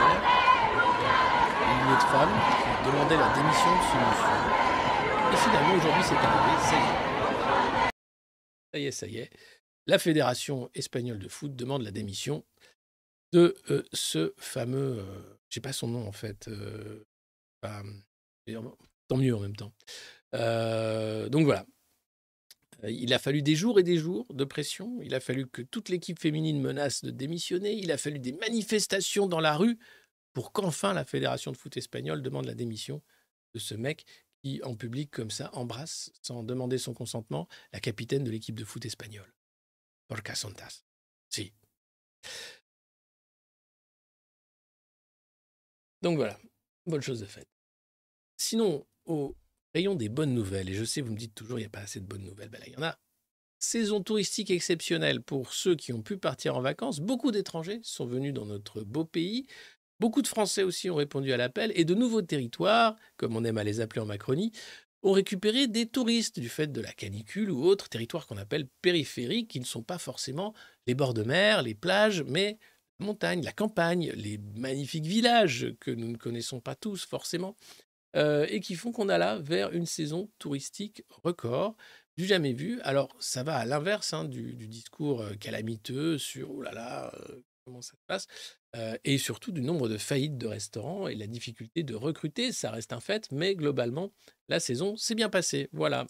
[1.95, 4.39] autre femme qui demandait la démission de ce monsieur.
[5.33, 7.91] Et finalement, aujourd'hui, c'est arrivé, ça y est.
[8.75, 9.31] Ça y est, ça y est.
[9.87, 12.45] La Fédération espagnole de foot demande la démission
[13.33, 14.99] de euh, ce fameux.
[14.99, 16.47] Euh, je n'ai pas son nom en fait.
[16.49, 17.07] Euh,
[17.63, 19.73] tant mieux en même temps.
[21.31, 21.65] donc voilà.
[22.85, 25.01] Il a fallu des jours et des jours de pression.
[25.03, 27.73] Il a fallu que toute l'équipe féminine menace de démissionner.
[27.73, 29.79] Il a fallu des manifestations dans la rue
[30.33, 33.03] pour qu'enfin la Fédération de foot espagnole demande la démission
[33.55, 34.05] de ce mec
[34.43, 38.65] qui, en public comme ça, embrasse, sans demander son consentement, la capitaine de l'équipe de
[38.65, 39.35] foot espagnole.
[40.07, 40.85] Porca Santas.
[41.29, 41.53] Si.
[46.03, 46.39] Donc voilà,
[46.87, 47.49] bonne chose de faite.
[48.37, 49.35] Sinon, au
[49.75, 51.81] rayon des bonnes nouvelles, et je sais, vous me dites toujours, il n'y a pas
[51.81, 52.99] assez de bonnes nouvelles, ben là, il y en a.
[53.61, 57.01] Saison touristique exceptionnelle pour ceux qui ont pu partir en vacances.
[57.01, 59.47] Beaucoup d'étrangers sont venus dans notre beau pays.
[59.99, 63.59] Beaucoup de Français aussi ont répondu à l'appel et de nouveaux territoires, comme on aime
[63.59, 64.53] à les appeler en Macronie,
[65.03, 69.49] ont récupéré des touristes du fait de la canicule ou autres territoires qu'on appelle périphériques,
[69.49, 70.55] qui ne sont pas forcément
[70.87, 72.59] les bords de mer, les plages, mais
[73.01, 77.57] la montagne, la campagne, les magnifiques villages que nous ne connaissons pas tous forcément,
[78.17, 81.77] euh, et qui font qu'on a là vers une saison touristique record
[82.17, 82.81] du jamais vu.
[82.83, 87.43] Alors ça va à l'inverse hein, du, discours euh, calamiteux sur oh là là, euh,
[87.65, 88.27] comment ça se passe,
[89.05, 92.93] et surtout du nombre de faillites de restaurants et la difficulté de recruter, ça reste
[92.93, 94.13] un fait, mais globalement,
[94.49, 95.69] la saison s'est bien passée.
[95.73, 96.07] Voilà.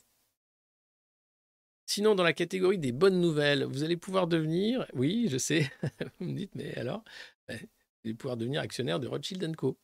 [1.87, 5.71] Sinon, dans la catégorie des bonnes nouvelles, vous allez pouvoir devenir, oui, je sais,
[6.21, 7.03] vous me dites, mais alors,
[7.49, 7.59] ben,
[8.05, 9.79] vous pouvoir devenir actionnaire de Rothschild Co.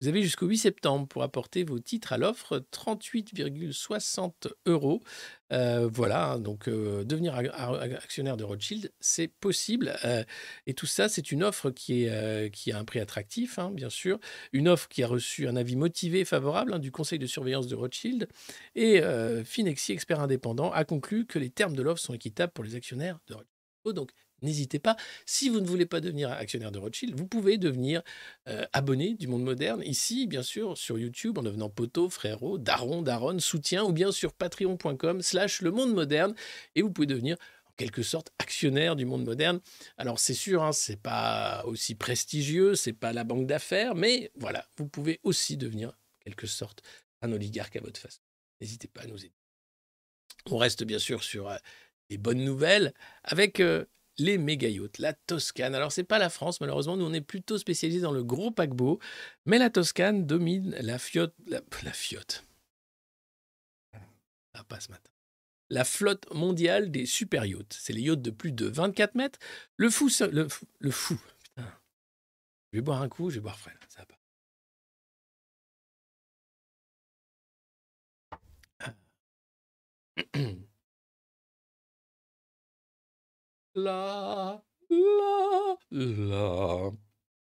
[0.00, 5.02] Vous avez jusqu'au 8 septembre pour apporter vos titres à l'offre, 38,60 euros.
[5.52, 9.96] Euh, voilà, hein, donc euh, devenir actionnaire de Rothschild, c'est possible.
[10.04, 10.24] Euh,
[10.66, 13.90] et tout ça, c'est une offre qui, est, qui a un prix attractif, hein, bien
[13.90, 14.18] sûr.
[14.52, 17.66] Une offre qui a reçu un avis motivé et favorable hein, du conseil de surveillance
[17.66, 18.28] de Rothschild.
[18.74, 19.00] Et
[19.44, 23.18] Finexi, expert indépendant, a conclu que les termes de l'offre sont équitables pour les actionnaires
[23.28, 23.54] de Rothschild.
[23.92, 24.10] Donc,
[24.44, 24.96] N'hésitez pas.
[25.26, 28.02] Si vous ne voulez pas devenir actionnaire de Rothschild, vous pouvez devenir
[28.48, 33.02] euh, abonné du Monde Moderne, ici, bien sûr, sur YouTube, en devenant poteau, frérot, daron,
[33.02, 36.34] daronne, soutien, ou bien sur patreon.com slash le monde moderne,
[36.74, 37.36] et vous pouvez devenir
[37.66, 39.60] en quelque sorte actionnaire du monde moderne.
[39.96, 44.66] Alors c'est sûr, hein, c'est pas aussi prestigieux, c'est pas la banque d'affaires, mais voilà,
[44.76, 46.82] vous pouvez aussi devenir en quelque sorte
[47.22, 48.20] un oligarque à votre façon.
[48.60, 49.34] N'hésitez pas à nous aider.
[50.50, 51.56] On reste bien sûr sur euh,
[52.10, 52.92] les bonnes nouvelles
[53.22, 53.84] avec euh,
[54.18, 55.74] les méga yachts, la Toscane.
[55.74, 58.98] Alors, c'est pas la France, malheureusement, nous on est plutôt spécialisé dans le gros paquebot,
[59.46, 61.34] mais la Toscane domine la fiotte.
[61.46, 62.44] La, la fiotte.
[64.54, 65.10] Ah, pas ce matin.
[65.70, 67.76] La flotte mondiale des super yachts.
[67.80, 69.38] C'est les yachts de plus de 24 mètres.
[69.76, 70.48] Le fou, le,
[70.90, 71.18] fou.
[71.56, 74.14] Je vais boire un coup, je vais boire frais, ça va.
[78.80, 78.94] Ah.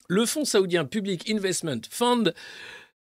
[0.09, 2.33] Le fonds saoudien Public Investment Fund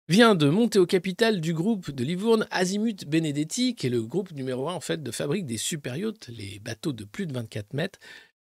[0.08, 4.32] vient de monter au capital du groupe de Livourne Azimut Benedetti, qui est le groupe
[4.32, 7.74] numéro un en fait de fabrique des super yachts, les bateaux de plus de 24
[7.74, 7.98] mètres,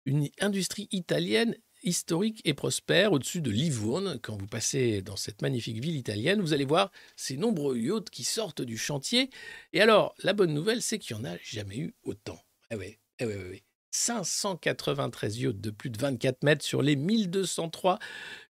[0.05, 4.18] une industrie italienne historique et prospère au-dessus de Livourne.
[4.22, 8.24] Quand vous passez dans cette magnifique ville italienne, vous allez voir ces nombreux yachts qui
[8.24, 9.31] sortent du chantier.
[9.72, 12.39] Et alors, la bonne nouvelle, c'est qu'il n'y en a jamais eu autant.
[12.70, 13.66] Eh oui, eh oui, oui.
[13.97, 17.99] 593 yachts de plus de 24 mètres sur les 1203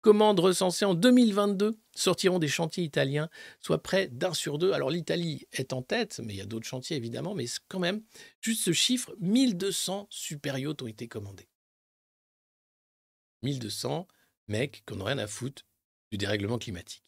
[0.00, 3.28] commandes recensées en 2022 sortiront des chantiers italiens,
[3.60, 4.72] soit près d'un sur deux.
[4.72, 8.02] Alors l'Italie est en tête, mais il y a d'autres chantiers évidemment, mais quand même,
[8.40, 11.48] juste ce chiffre, 1200 super yachts ont été commandés.
[13.42, 14.06] 1200
[14.46, 15.66] mecs qui n'ont rien à foutre
[16.12, 17.04] du dérèglement climatique.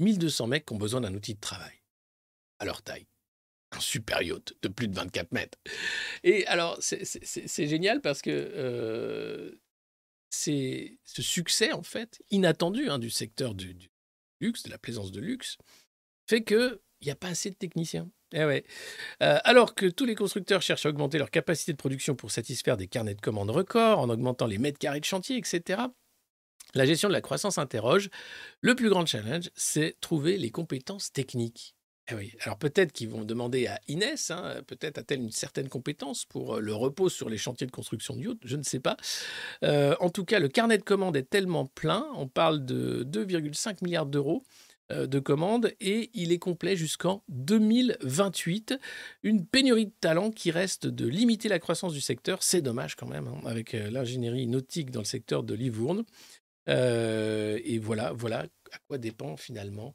[0.00, 1.84] 1200 mecs qui ont besoin d'un outil de travail
[2.58, 3.06] à leur taille
[3.80, 5.58] super yacht de plus de 24 mètres.
[6.22, 9.52] Et alors, c'est génial parce que euh,
[10.30, 13.76] ce succès, en fait, inattendu hein, du secteur du,
[14.40, 15.56] luxe, de la plaisance de luxe,
[16.28, 18.10] fait qu'il n'y a pas assez de techniciens.
[18.32, 18.64] Eh ouais.
[19.22, 22.76] Euh, alors que tous les constructeurs cherchent à augmenter leur capacité de production pour satisfaire
[22.76, 25.82] des carnets de commandes records, en augmentant les mètres carrés de chantier, etc.,
[26.74, 28.10] La gestion de la croissance interroge.
[28.60, 31.76] Le plus grand challenge, c'est trouver les compétences techniques.
[32.10, 32.32] Eh.
[32.40, 36.60] Alors peut-être qu'ils vont demander à Inès, hein, peut-être a-t-elle une certaine compétence pour euh,
[36.60, 38.96] le repos sur les chantiers de construction du yacht, je ne sais pas.
[39.62, 43.82] Euh, en tout cas, le carnet de commandes est tellement plein, on parle de 2,5
[43.82, 44.44] milliards d'euros
[44.92, 48.78] euh, de commandes et il est complet jusqu'en 2028.
[49.22, 52.42] Une pénurie de talents qui reste de limiter la croissance du secteur.
[52.42, 56.04] C'est dommage quand même, hein, avec l'ingénierie nautique dans le secteur de Livourne.
[56.68, 59.94] et voilà, voilà à quoi dépend finalement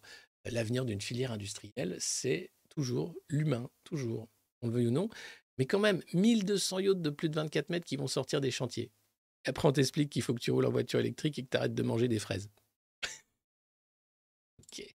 [0.50, 4.28] l'avenir d'une filière industrielle, c'est toujours l'humain, toujours,
[4.62, 5.10] on le veuille ou non.
[5.58, 8.92] Mais quand même, 1200 yachts de plus de 24 mètres qui vont sortir des chantiers.
[9.46, 11.74] Après, on t'explique qu'il faut que tu roules en voiture électrique et que tu arrêtes
[11.74, 12.50] de manger des fraises.
[14.60, 14.96] ok.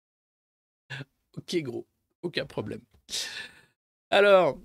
[1.37, 1.87] Ok, gros.
[2.21, 2.81] Aucun problème.
[4.09, 4.59] Alors,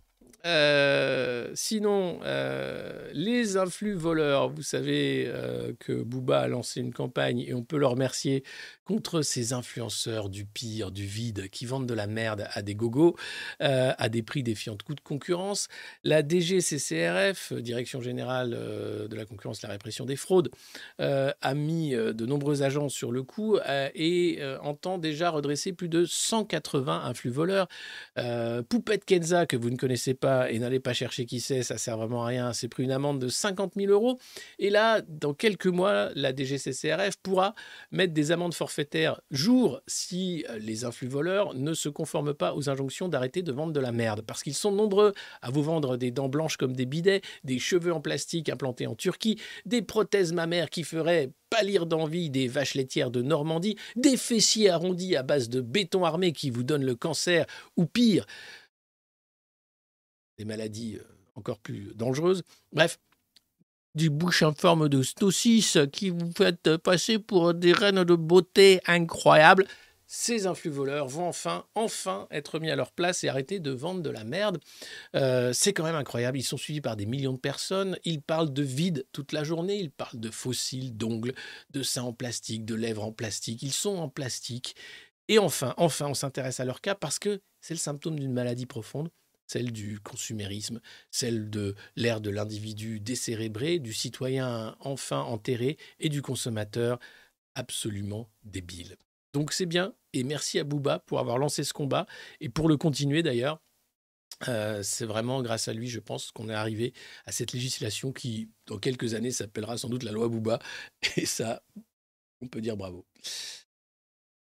[0.47, 7.41] euh, sinon, euh, les influx voleurs, vous savez euh, que Booba a lancé une campagne
[7.41, 8.45] et on peut le remercier
[8.89, 13.17] contre ces influenceurs du pire, du vide, qui vendent de la merde à des gogos,
[13.61, 15.69] à des prix défiant de coûts de concurrence.
[16.05, 20.49] La DGCCRF, Direction Générale de la Concurrence et la Répression des Fraudes,
[20.99, 23.59] a mis de nombreux agents sur le coup
[23.95, 27.69] et entend déjà redresser plus de 180 influx voleurs.
[28.71, 31.99] Poupette Kenza, que vous ne connaissez pas, et n'allez pas chercher qui c'est, ça sert
[31.99, 32.55] vraiment à rien.
[32.55, 34.19] C'est pris une amende de 50 000 euros.
[34.59, 37.55] Et là, dans quelques mois, la DGCCRF pourra
[37.91, 38.78] mettre des amendes forfaitaires
[39.31, 43.73] jour si euh, les influx voleurs ne se conforment pas aux injonctions d'arrêter de vendre
[43.73, 44.23] de la merde.
[44.23, 45.13] Parce qu'ils sont nombreux
[45.43, 48.95] à vous vendre des dents blanches comme des bidets, des cheveux en plastique implantés en
[48.95, 54.71] Turquie, des prothèses mammaires qui feraient pâlir d'envie des vaches laitières de Normandie, des fessiers
[54.71, 58.27] arrondis à base de béton armé qui vous donnent le cancer, ou pire,
[60.39, 61.05] des maladies euh,
[61.35, 62.43] encore plus dangereuses.
[62.73, 62.99] Bref,
[63.99, 68.81] du bouche en forme de saucisse qui vous fait passer pour des reines de beauté
[68.87, 69.67] incroyables.
[70.07, 74.01] Ces influx voleurs vont enfin, enfin être mis à leur place et arrêter de vendre
[74.01, 74.59] de la merde.
[75.17, 76.39] Euh, c'est quand même incroyable.
[76.39, 77.99] Ils sont suivis par des millions de personnes.
[78.05, 79.77] Ils parlent de vide toute la journée.
[79.77, 81.35] Ils parlent de fossiles, d'ongles,
[81.73, 83.63] de seins en plastique, de lèvres en plastique.
[83.63, 84.77] Ils sont en plastique.
[85.27, 88.65] Et enfin, enfin, on s'intéresse à leur cas parce que c'est le symptôme d'une maladie
[88.65, 89.11] profonde
[89.49, 90.81] celle du consumérisme,
[91.11, 97.01] celle de l'ère de l'individu décérébré, du citoyen enfin enterré et du consommateur
[97.55, 98.97] absolument débile.
[99.33, 102.07] Donc c'est bien, et merci à Bouba pour avoir lancé ce combat,
[102.41, 103.61] et pour le continuer d'ailleurs.
[104.47, 106.93] Euh, c'est vraiment grâce à lui, je pense, qu'on est arrivé
[107.25, 110.61] à cette législation qui, dans quelques années, s'appellera sans doute la loi Bouba.
[111.17, 111.63] Et ça,
[112.41, 113.05] on peut dire bravo.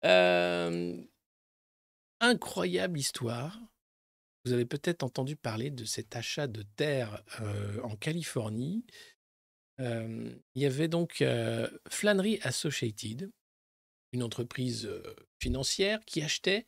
[0.03, 0.97] Euh,
[2.21, 3.59] incroyable histoire
[4.45, 7.23] vous avez peut-être entendu parler de cet achat de terre
[7.83, 8.85] en Californie.
[9.79, 11.23] il y avait donc
[11.89, 13.31] Flannery Associated,
[14.11, 14.89] une entreprise
[15.39, 16.65] financière qui achetait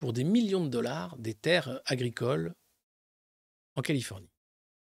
[0.00, 2.54] pour des millions de dollars des terres agricoles
[3.76, 4.32] en Californie.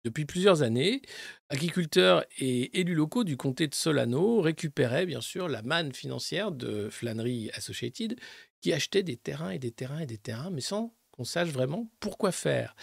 [0.03, 1.01] Depuis plusieurs années,
[1.49, 6.89] agriculteurs et élus locaux du comté de Solano récupéraient bien sûr la manne financière de
[6.89, 8.19] Flannery Associated
[8.61, 11.89] qui achetait des terrains et des terrains et des terrains, mais sans qu'on sache vraiment
[11.99, 12.75] pourquoi faire.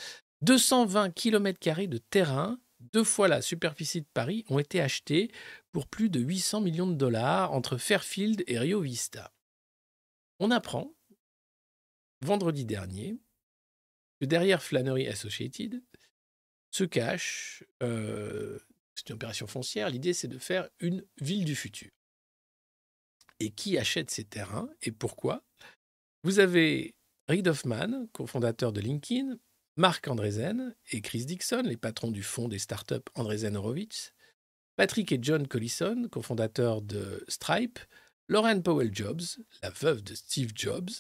[0.42, 5.30] 220 km de terrain, deux fois la superficie de Paris, ont été achetés
[5.70, 9.32] pour plus de 800 millions de dollars entre Fairfield et Rio Vista.
[10.40, 10.92] On apprend,
[12.22, 13.16] vendredi dernier,
[14.20, 15.82] que derrière Flannery Associated
[16.70, 18.58] se cache, euh,
[18.94, 21.90] c'est une opération foncière, l'idée c'est de faire une ville du futur.
[23.38, 25.44] Et qui achète ces terrains et pourquoi?
[26.24, 26.94] Vous avez
[27.32, 29.38] Reid Hoffman, cofondateur de LinkedIn,
[29.76, 34.12] Marc Andreessen et Chris Dixon, les patrons du fonds des startups Andreessen Horowitz,
[34.76, 37.78] Patrick et John Collison, cofondateurs de Stripe,
[38.28, 39.22] Lauren Powell Jobs,
[39.62, 40.90] la veuve de Steve Jobs,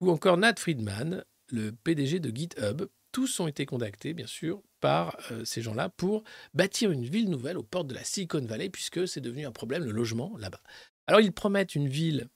[0.00, 1.22] ou encore Nat Friedman,
[1.52, 2.88] le PDG de GitHub.
[3.12, 6.24] Tous ont été contactés, bien sûr, par euh, ces gens-là pour
[6.54, 9.84] bâtir une ville nouvelle aux portes de la Silicon Valley, puisque c'est devenu un problème,
[9.84, 10.62] le logement là-bas.
[11.06, 12.30] Alors ils promettent une ville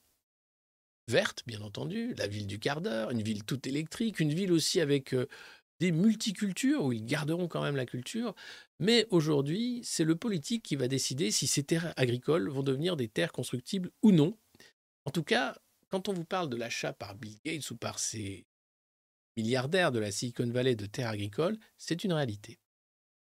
[1.11, 4.81] verte, bien entendu, la ville du quart d'heure, une ville toute électrique, une ville aussi
[4.81, 5.13] avec
[5.81, 8.35] des multicultures, où ils garderont quand même la culture.
[8.79, 13.07] Mais aujourd'hui, c'est le politique qui va décider si ces terres agricoles vont devenir des
[13.07, 14.37] terres constructibles ou non.
[15.05, 15.57] En tout cas,
[15.89, 18.45] quand on vous parle de l'achat par Bill Gates ou par ces
[19.35, 22.59] milliardaires de la Silicon Valley de terres agricoles, c'est une réalité.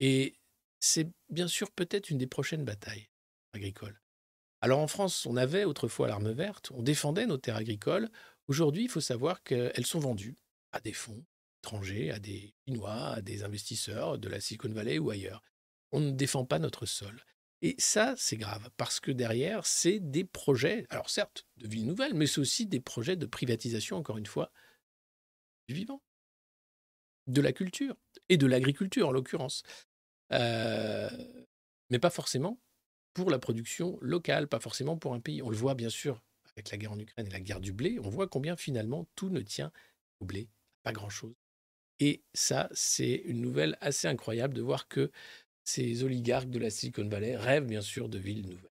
[0.00, 0.34] Et
[0.78, 3.08] c'est bien sûr peut-être une des prochaines batailles
[3.54, 4.01] agricoles.
[4.62, 8.08] Alors en France, on avait autrefois l'arme verte, on défendait nos terres agricoles.
[8.46, 10.36] Aujourd'hui, il faut savoir qu'elles sont vendues
[10.70, 11.24] à des fonds
[11.62, 15.42] étrangers, à des Chinois, à des investisseurs de la Silicon Valley ou ailleurs.
[15.90, 17.24] On ne défend pas notre sol.
[17.60, 22.14] Et ça, c'est grave, parce que derrière, c'est des projets, alors certes, de villes nouvelles,
[22.14, 24.52] mais c'est aussi des projets de privatisation, encore une fois,
[25.68, 26.02] du vivant,
[27.26, 27.96] de la culture,
[28.28, 29.64] et de l'agriculture en l'occurrence.
[30.32, 31.10] Euh,
[31.90, 32.60] mais pas forcément
[33.14, 35.42] pour la production locale, pas forcément pour un pays.
[35.42, 36.22] On le voit bien sûr
[36.56, 39.30] avec la guerre en Ukraine et la guerre du blé, on voit combien finalement tout
[39.30, 39.72] ne tient
[40.20, 40.48] au blé,
[40.82, 41.34] pas grand-chose.
[42.00, 45.10] Et ça, c'est une nouvelle assez incroyable de voir que
[45.64, 48.68] ces oligarques de la Silicon Valley rêvent bien sûr de villes nouvelles.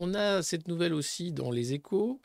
[0.00, 2.20] on a cette nouvelle aussi dans les échos.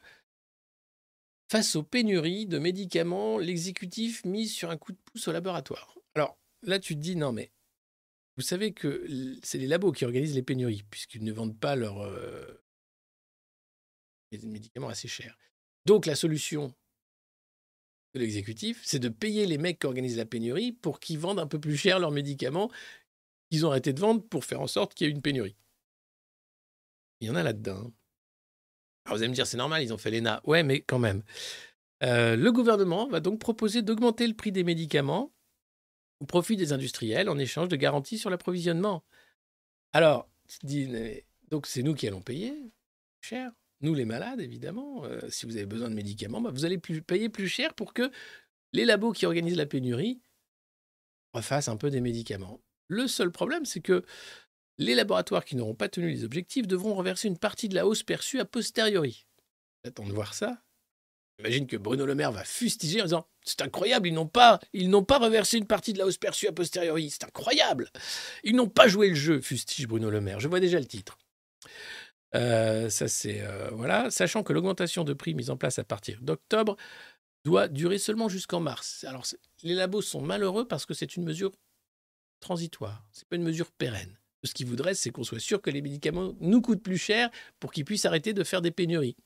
[1.49, 5.97] Face aux pénuries de médicaments, l'exécutif mise sur un coup de pouce au laboratoire.
[6.15, 7.51] Alors là, tu te dis, non mais,
[8.35, 9.07] vous savez que
[9.43, 12.05] c'est les labos qui organisent les pénuries, puisqu'ils ne vendent pas leurs
[14.43, 15.37] médicaments assez chers.
[15.85, 16.73] Donc la solution,
[18.13, 21.47] de l'exécutif, c'est de payer les mecs qui organisent la pénurie pour qu'ils vendent un
[21.47, 22.69] peu plus cher leurs médicaments
[23.49, 25.55] qu'ils ont arrêté de vendre pour faire en sorte qu'il y ait une pénurie.
[27.21, 27.91] Il y en a là-dedans.
[29.07, 30.41] Alors vous allez me dire, c'est normal, ils ont fait l'ENA.
[30.43, 31.23] Ouais, mais quand même.
[32.03, 35.33] Euh, le gouvernement va donc proposer d'augmenter le prix des médicaments
[36.19, 39.03] au profit des industriels en échange de garanties sur l'approvisionnement.
[39.93, 40.89] Alors, tu te dis,
[41.49, 42.53] donc c'est nous qui allons payer
[43.21, 43.51] cher
[43.81, 47.29] nous les malades, évidemment, euh, si vous avez besoin de médicaments, bah, vous allez payer
[47.29, 48.11] plus cher pour que
[48.73, 50.21] les labos qui organisent la pénurie
[51.33, 52.59] refassent un peu des médicaments.
[52.87, 54.03] Le seul problème, c'est que
[54.77, 58.03] les laboratoires qui n'auront pas tenu les objectifs devront reverser une partie de la hausse
[58.03, 59.25] perçue a posteriori.
[59.83, 60.61] J'attends de voir ça.
[61.39, 65.57] J'imagine que Bruno Le Maire va fustiger en disant C'est incroyable, ils n'ont pas, reversé
[65.57, 67.11] une partie de la hausse perçue a posteriori.
[67.11, 67.91] C'est incroyable.
[68.43, 70.39] Ils n'ont pas joué le jeu, fustige Bruno Le Maire.
[70.39, 71.17] Je vois déjà le titre.
[72.35, 73.41] Euh, ça, c'est.
[73.41, 74.09] Euh, voilà.
[74.09, 76.75] Sachant que l'augmentation de prix mise en place à partir d'octobre
[77.45, 79.05] doit durer seulement jusqu'en mars.
[79.07, 79.25] Alors,
[79.63, 81.51] les labos sont malheureux parce que c'est une mesure
[82.39, 83.07] transitoire.
[83.11, 84.17] Ce n'est pas une mesure pérenne.
[84.43, 87.29] Ce qu'ils voudraient, c'est qu'on soit sûr que les médicaments nous coûtent plus cher
[87.59, 89.17] pour qu'ils puissent arrêter de faire des pénuries.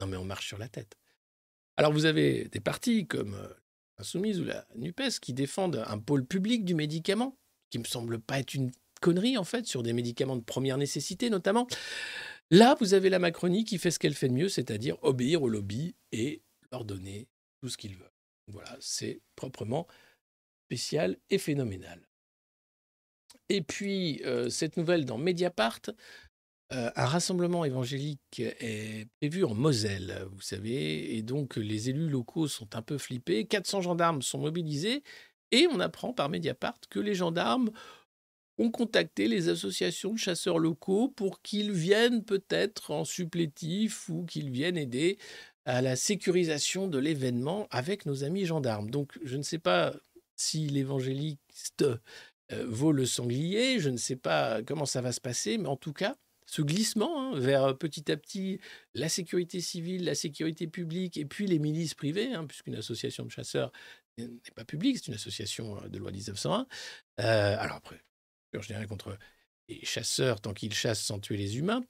[0.00, 0.96] Non, mais on marche sur la tête.
[1.76, 3.48] Alors, vous avez des partis comme euh,
[3.98, 7.36] Insoumise ou la NUPES qui défendent un pôle public du médicament,
[7.70, 11.30] qui me semble pas être une connerie, en fait, sur des médicaments de première nécessité,
[11.30, 11.66] notamment.
[12.50, 15.48] Là, vous avez la Macronie qui fait ce qu'elle fait de mieux, c'est-à-dire obéir au
[15.48, 17.28] lobby et leur donner
[17.60, 18.12] tout ce qu'ils veulent.
[18.48, 19.86] Voilà, c'est proprement
[20.66, 22.08] spécial et phénoménal.
[23.52, 25.82] Et puis, euh, cette nouvelle dans Mediapart,
[26.72, 32.48] euh, un rassemblement évangélique est prévu en Moselle, vous savez, et donc les élus locaux
[32.48, 35.02] sont un peu flippés, 400 gendarmes sont mobilisés,
[35.50, 37.70] et on apprend par Mediapart que les gendarmes
[38.56, 44.50] ont contacté les associations de chasseurs locaux pour qu'ils viennent peut-être en supplétif ou qu'ils
[44.50, 45.18] viennent aider
[45.66, 48.88] à la sécurisation de l'événement avec nos amis gendarmes.
[48.88, 49.92] Donc je ne sais pas
[50.36, 51.98] si l'évangéliste euh,
[52.66, 55.92] vaut le sanglier, je ne sais pas comment ça va se passer, mais en tout
[55.92, 58.60] cas, ce glissement hein, vers euh, petit à petit
[58.94, 63.30] la sécurité civile, la sécurité publique et puis les milices privées, hein, puisqu'une association de
[63.30, 63.72] chasseurs
[64.18, 66.66] n'est pas publique, c'est une association euh, de loi 1901.
[67.18, 68.02] alors après,
[68.52, 69.16] je dirais contre
[69.68, 71.84] les chasseurs tant qu'ils chassent sans tuer les humains.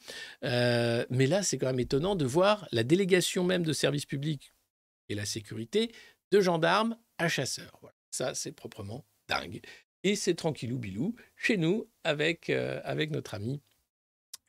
[0.45, 4.53] Euh, mais là, c'est quand même étonnant de voir la délégation même de services publics
[5.09, 5.93] et la sécurité
[6.31, 7.81] de gendarmes à chasseurs.
[8.11, 9.61] Ça, c'est proprement dingue.
[10.05, 13.63] Et c'est tranquillou bilou chez nous avec, euh, avec notre ami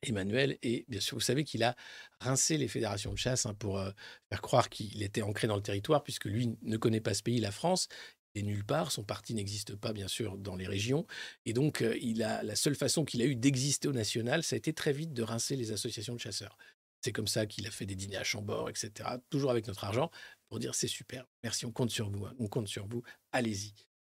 [0.01, 0.58] Emmanuel.
[0.64, 1.76] Et bien sûr, vous savez qu'il a
[2.20, 3.91] rincé les fédérations de chasse hein, pour euh,
[4.30, 7.39] faire croire qu'il était ancré dans le territoire, puisque lui ne connaît pas ce pays,
[7.39, 7.88] la France
[8.36, 8.91] et nulle part.
[8.91, 11.06] Son parti n'existe pas, bien sûr, dans les régions.
[11.45, 14.56] Et donc, euh, il a, la seule façon qu'il a eu d'exister au national, ça
[14.56, 16.58] a été très vite de rincer les associations de chasseurs.
[17.01, 19.10] C'est comme ça qu'il a fait des dîners à Chambord, etc.
[19.30, 20.10] Toujours avec notre argent
[20.47, 22.34] pour dire c'est super, merci, on compte sur vous, hein.
[22.39, 23.74] on compte sur vous, allez-y.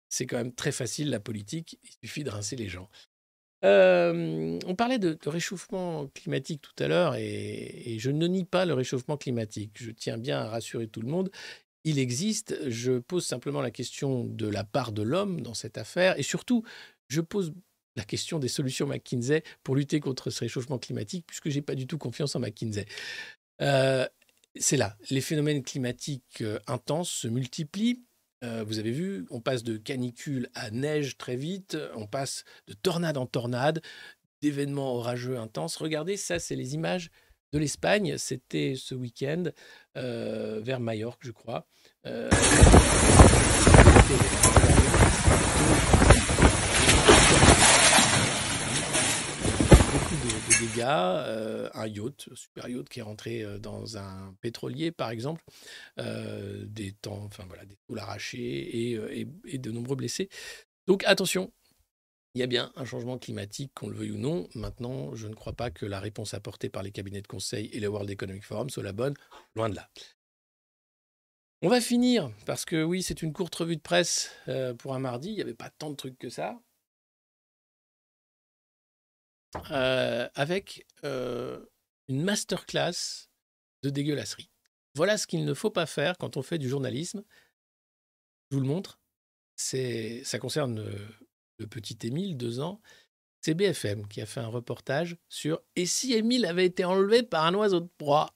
[0.08, 2.88] C'est quand même très facile la politique, il suffit de rincer les gens.
[3.62, 9.16] On parlait de, réchauffement climatique tout à l'heure et, je ne nie pas le réchauffement
[9.16, 9.72] climatique.
[9.74, 11.30] Je tiens bien à rassurer tout le monde
[11.84, 12.56] il existe.
[12.68, 16.64] Je pose simplement la question de la part de l'homme dans cette affaire et surtout,
[17.08, 17.52] je pose
[17.96, 21.74] la question des solutions McKinsey pour lutter contre ce réchauffement climatique, puisque je n'ai pas
[21.74, 22.86] du tout confiance en McKinsey.
[23.60, 24.06] Euh,
[24.54, 28.02] c'est là, les phénomènes climatiques euh, intenses se multiplient.
[28.44, 32.74] Euh, vous avez vu, on passe de canicule à neige très vite, on passe de
[32.74, 33.80] tornade en tornade,
[34.42, 35.76] d'événements orageux intenses.
[35.76, 37.10] Regardez, ça, c'est les images
[37.52, 38.16] de l'Espagne.
[38.18, 39.44] C'était ce week-end
[39.96, 41.66] euh, vers Majorque, je crois.
[42.06, 42.30] Euh,
[50.60, 55.42] dégâts gars, un yacht, super yacht qui est rentré dans un pétrolier, par exemple,
[55.96, 60.28] des temps, enfin voilà, des poules arrachées et, de nombreux blessés.
[60.86, 61.52] Donc attention,
[62.34, 64.48] il y a bien un changement climatique, qu'on le veuille ou non.
[64.54, 67.80] Maintenant, je ne crois pas que la réponse apportée par les cabinets de conseil et
[67.80, 69.14] le World Economic Forum soit la bonne,
[69.54, 69.88] loin de là.
[71.62, 74.30] On va finir, parce que oui, c'est une courte revue de presse
[74.78, 76.60] pour un mardi, il n'y avait pas tant de trucs que ça.
[79.54, 83.28] Avec une masterclass
[83.82, 84.50] de dégueulasserie.
[84.94, 87.22] Voilà ce qu'il ne faut pas faire quand on fait du journalisme.
[88.50, 89.00] Je vous le montre.
[89.56, 90.84] Ça concerne
[91.58, 92.80] le petit Émile, deux ans.
[93.40, 97.44] C'est BFM qui a fait un reportage sur Et si Émile avait été enlevé par
[97.44, 98.34] un oiseau de proie?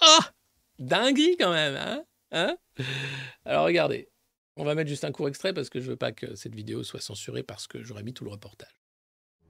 [0.00, 0.32] Ah
[0.78, 2.56] Dinguerie quand même, hein, hein?
[3.44, 4.10] Alors regardez,
[4.56, 6.84] on va mettre juste un court extrait parce que je veux pas que cette vidéo
[6.84, 8.85] soit censurée parce que j'aurais mis tout le reportage.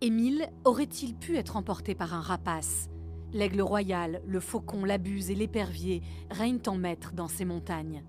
[0.03, 2.91] Émile aurait-il pu être emporté par un rapace?
[3.33, 8.05] L'aigle royal, le faucon, la buse et l'épervier règnent en maître dans ces montagnes.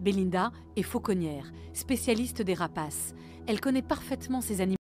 [0.00, 3.14] Belinda est fauconnière, spécialiste des rapaces.
[3.46, 4.76] Elle connaît parfaitement ces animaux.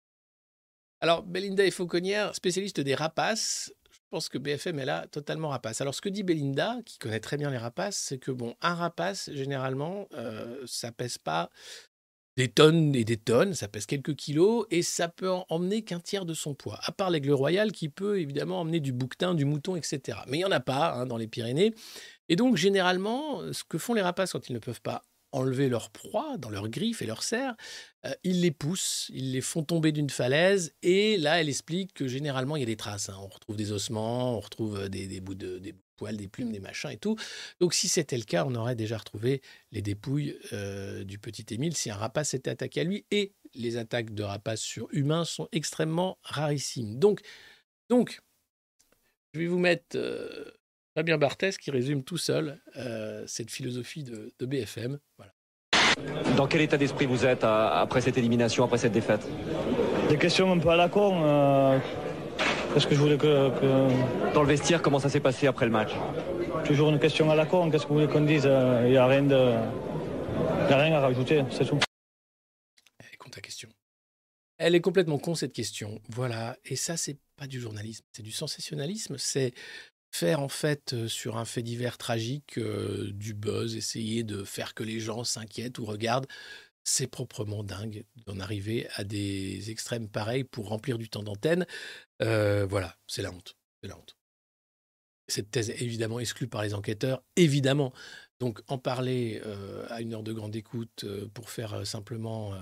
[1.01, 3.73] Alors, Belinda est fauconnière, spécialiste des rapaces.
[3.91, 5.81] Je pense que BFM est là totalement rapace.
[5.81, 8.75] Alors, ce que dit Belinda, qui connaît très bien les rapaces, c'est que, bon, un
[8.75, 11.49] rapace, généralement, euh, ça pèse pas
[12.37, 16.25] des tonnes et des tonnes, ça pèse quelques kilos et ça peut emmener qu'un tiers
[16.25, 16.79] de son poids.
[16.83, 20.19] À part l'aigle royal qui peut évidemment emmener du bouquetin, du mouton, etc.
[20.27, 21.73] Mais il n'y en a pas hein, dans les Pyrénées.
[22.27, 25.89] Et donc généralement, ce que font les rapaces quand ils ne peuvent pas enlever leur
[25.89, 27.55] proie dans leurs griffes et leurs serres,
[28.05, 32.07] euh, ils les poussent, ils les font tomber d'une falaise et là elle explique que
[32.07, 33.09] généralement il y a des traces.
[33.09, 33.17] Hein.
[33.21, 35.59] On retrouve des ossements, on retrouve euh, des, bouts de
[35.95, 37.15] poils, des plumes, des machins et tout.
[37.59, 39.41] Donc si c'était le cas, on aurait déjà retrouvé
[39.71, 43.05] les dépouilles euh, du petit Émile si un rapace s'était attaqué à lui.
[43.11, 46.99] Et les attaques de rapaces sur humains sont extrêmement rarissimes.
[46.99, 47.21] Donc,
[47.89, 48.19] donc
[49.33, 49.97] je vais vous mettre
[50.95, 54.97] Fabien Barthès qui résume tout seul euh, cette philosophie de, BFM.
[55.17, 55.33] Voilà.
[56.37, 59.27] Dans quel état d'esprit vous êtes après cette élimination, après cette défaite?
[60.09, 61.81] Des questions un peu à la con.
[62.75, 65.71] Euh, qu'est-ce que je voulais que, Dans le vestiaire, comment ça s'est passé après le
[65.71, 65.91] match
[66.65, 67.71] Toujours une question à la con.
[67.71, 69.35] Qu'est-ce que vous voulez qu'on dise Il n'y a, rien de...
[69.35, 71.79] a rien à rajouter, c'est tout.
[72.99, 73.69] Elle est con ta question.
[74.57, 76.01] Elle est complètement con cette question.
[76.09, 76.57] Voilà.
[76.65, 79.17] Et ça, c'est pas du journalisme, c'est du sensationnalisme.
[79.17, 79.53] C'est
[80.11, 84.99] faire en fait sur un fait divers tragique du buzz, essayer de faire que les
[84.99, 86.27] gens s'inquiètent ou regardent,
[86.85, 91.65] c'est proprement dingue d'en arriver à des extrêmes pareils pour remplir du temps d'antenne.
[92.21, 93.57] voilà, c'est la honte.
[93.83, 94.15] C'est la honte.
[95.27, 97.91] Cette thèse est évidemment exclue par les enquêteurs, évidemment.
[98.39, 99.41] Donc en parler
[99.89, 102.53] à une heure de grande écoute pour faire simplement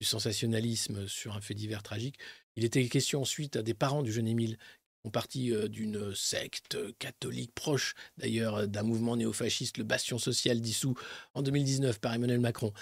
[0.00, 2.18] du sensationnalisme sur un fait divers tragique.
[2.56, 4.58] Il était question ensuite des parents du jeune Émile
[5.02, 10.94] font partie d'une secte catholique proche d'ailleurs d'un mouvement néofasciste, le Bastion social dissous
[11.34, 12.72] en 2019 par Emmanuel Macron.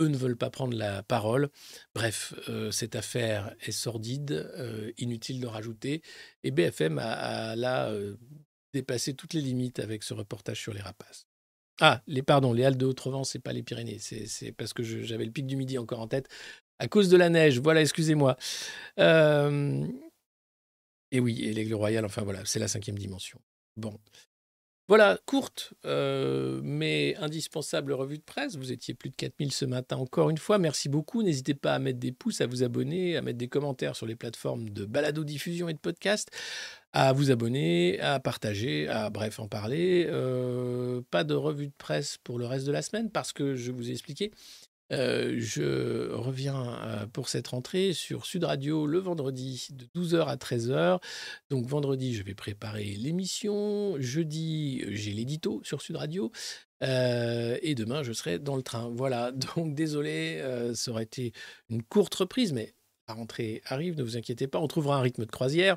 [0.00, 1.50] Eux ne veulent pas prendre la parole.
[1.94, 2.34] Bref,
[2.72, 4.50] cette affaire est sordide,
[4.98, 6.02] inutile de rajouter.
[6.42, 7.92] Et BFM a, là
[8.74, 11.26] dépassé toutes les limites avec ce reportage sur les rapaces.
[11.80, 13.98] Ah, les pardon, les Halles de Haute-Provence, c'est pas les Pyrénées.
[13.98, 16.28] C'est parce que j'avais le pic du midi encore en tête
[16.78, 17.60] à cause de la neige.
[17.60, 18.36] Voilà, excusez-moi.
[19.00, 19.86] Euh,
[21.10, 23.40] et oui, et l'aigle royal, enfin voilà, c'est la cinquième dimension.
[23.76, 23.98] Bon.
[24.86, 28.56] Voilà, courte euh, mais indispensable revue de presse.
[28.56, 30.58] Vous étiez plus de 4000 ce matin encore une fois.
[30.58, 31.22] Merci beaucoup.
[31.22, 34.14] N'hésitez pas à mettre des pouces, à vous abonner, à mettre des commentaires sur les
[34.14, 36.30] plateformes de balado-diffusion et de podcast,
[36.92, 40.06] à vous abonner, à partager, à bref en parler.
[40.10, 43.72] Euh, pas de revue de presse pour le reste de la semaine parce que je
[43.72, 44.32] vous ai expliqué,
[44.94, 50.36] euh, je reviens euh, pour cette rentrée sur Sud Radio le vendredi de 12h à
[50.36, 51.00] 13h.
[51.50, 53.96] Donc vendredi, je vais préparer l'émission.
[53.98, 56.30] Jeudi, j'ai l'édito sur Sud Radio.
[56.82, 58.88] Euh, et demain, je serai dans le train.
[58.94, 60.42] Voilà, donc désolé,
[60.74, 61.32] ça aurait été
[61.70, 62.74] une courte reprise, mais
[63.08, 65.76] la rentrée arrive, ne vous inquiétez pas, on trouvera un rythme de croisière.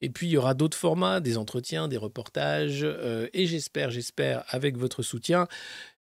[0.00, 2.84] Et puis, il y aura d'autres formats, des entretiens, des reportages.
[3.32, 5.46] et j'espère, j'espère, avec votre soutien,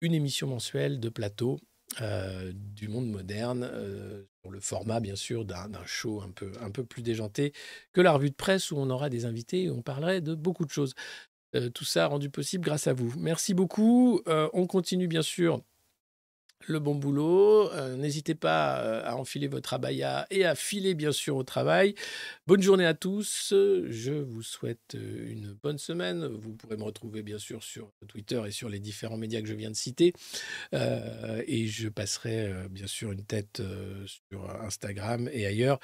[0.01, 1.59] une émission mensuelle de plateau
[2.01, 6.71] euh, du monde moderne, euh, sur le format bien sûr d'un show un peu, un
[6.71, 7.53] peu plus déjanté
[7.93, 10.65] que la revue de presse où on aura des invités et on parlerait de beaucoup
[10.65, 10.95] de choses.
[11.55, 13.13] Euh, tout ça rendu possible grâce à vous.
[13.19, 14.23] Merci beaucoup.
[14.27, 15.63] on continue bien sûr
[16.67, 17.71] le bon boulot.
[17.73, 21.95] Euh, n'hésitez pas euh, à enfiler votre abaya et à filer bien sûr au travail.
[22.47, 23.49] Bonne journée à tous.
[23.53, 26.27] Je vous souhaite euh, une bonne semaine.
[26.27, 29.55] Vous pourrez me retrouver bien sûr sur Twitter et sur les différents médias que je
[29.55, 30.13] viens de citer.
[30.73, 33.63] et je passerai bien sûr une tête
[34.07, 35.79] sur Instagram et ailleurs.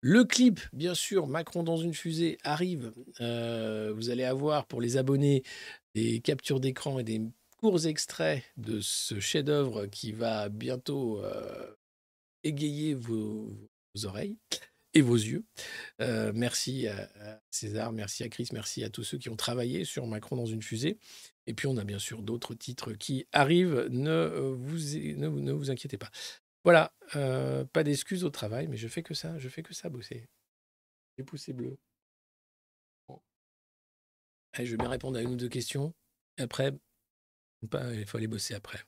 [0.00, 2.92] Le clip, bien sûr, Macron dans une fusée arrive.
[3.20, 5.42] Vous allez avoir pour les abonnés
[5.94, 7.20] des captures d'écran et des
[7.62, 11.72] courts extraits de ce chef-d'œuvre qui va bientôt euh,
[12.42, 13.52] égayer vos,
[14.02, 14.36] oreilles
[14.94, 15.44] et vos yeux.
[16.00, 17.08] Euh, merci à,
[17.52, 20.60] César, merci à Chris, merci à tous ceux qui ont travaillé sur Macron dans une
[20.60, 20.98] fusée.
[21.46, 23.86] Et puis on a bien sûr d'autres titres qui arrivent.
[23.90, 24.78] Ne vous,
[25.16, 26.10] ne vous inquiétez pas.
[26.64, 29.88] Voilà, euh, pas d'excuses au travail, mais je fais que ça, je fais que ça
[29.88, 30.26] bosser.
[31.16, 31.78] Les poussé bleu.
[34.58, 35.94] je vais bien répondre à une ou deux questions.
[36.38, 36.72] après,
[37.62, 38.80] il faut aller bosser après.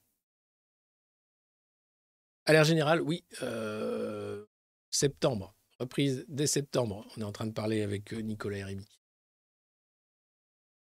[2.47, 3.25] À l'air général, oui.
[3.43, 4.45] Euh,
[4.91, 7.07] septembre, reprise dès septembre.
[7.17, 8.87] On est en train de parler avec euh, Nicolas et Rémi.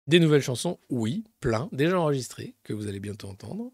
[0.06, 3.72] Des nouvelles chansons, oui, plein, déjà enregistrées, que vous allez bientôt entendre.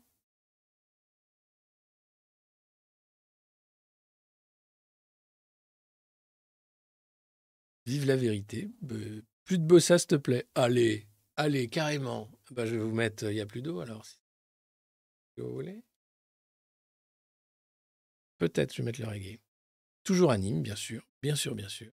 [7.86, 8.70] Vive la vérité.
[9.44, 10.46] plus de bossa, s'il te plaît.
[10.54, 11.09] Allez,
[11.40, 12.30] allez, carrément.
[12.50, 13.24] Bah, je vais vous mettre.
[13.24, 14.04] Il n'y a plus d'eau alors.
[14.04, 14.18] Si
[15.38, 15.82] vous voulez.
[18.38, 19.40] Peut-être je vais mettre le reggae.
[20.04, 21.06] Toujours anime, bien sûr.
[21.22, 21.92] Bien sûr, bien sûr.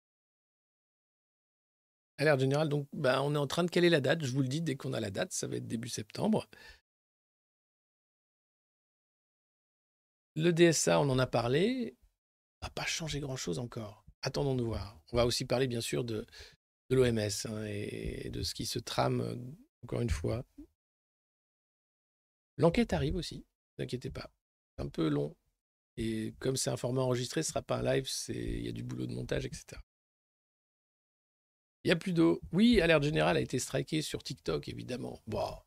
[2.18, 4.24] À l'air général, donc, bah, on est en train de caler la date.
[4.24, 6.48] Je vous le dis, dès qu'on a la date, ça va être début septembre.
[10.36, 11.96] Le DSA, on en a parlé.
[12.62, 15.00] Va pas changer grand-chose encore attendons de voir.
[15.12, 16.26] On va aussi parler bien sûr de,
[16.92, 19.36] de l'OMS hein, et de ce qui se trame, euh,
[19.84, 20.46] encore une fois.
[22.58, 23.46] L'enquête arrive aussi,
[23.78, 24.30] ne inquiétez pas.
[24.76, 25.36] C'est un peu long.
[25.98, 28.74] Et comme c'est un format enregistré, ce ne sera pas un live, il y a
[28.74, 29.82] du boulot de montage, etc.
[31.84, 32.42] Il n'y a plus d'eau.
[32.52, 35.22] Oui, Alerte Générale a été striké sur TikTok, évidemment.
[35.28, 35.58] Bon.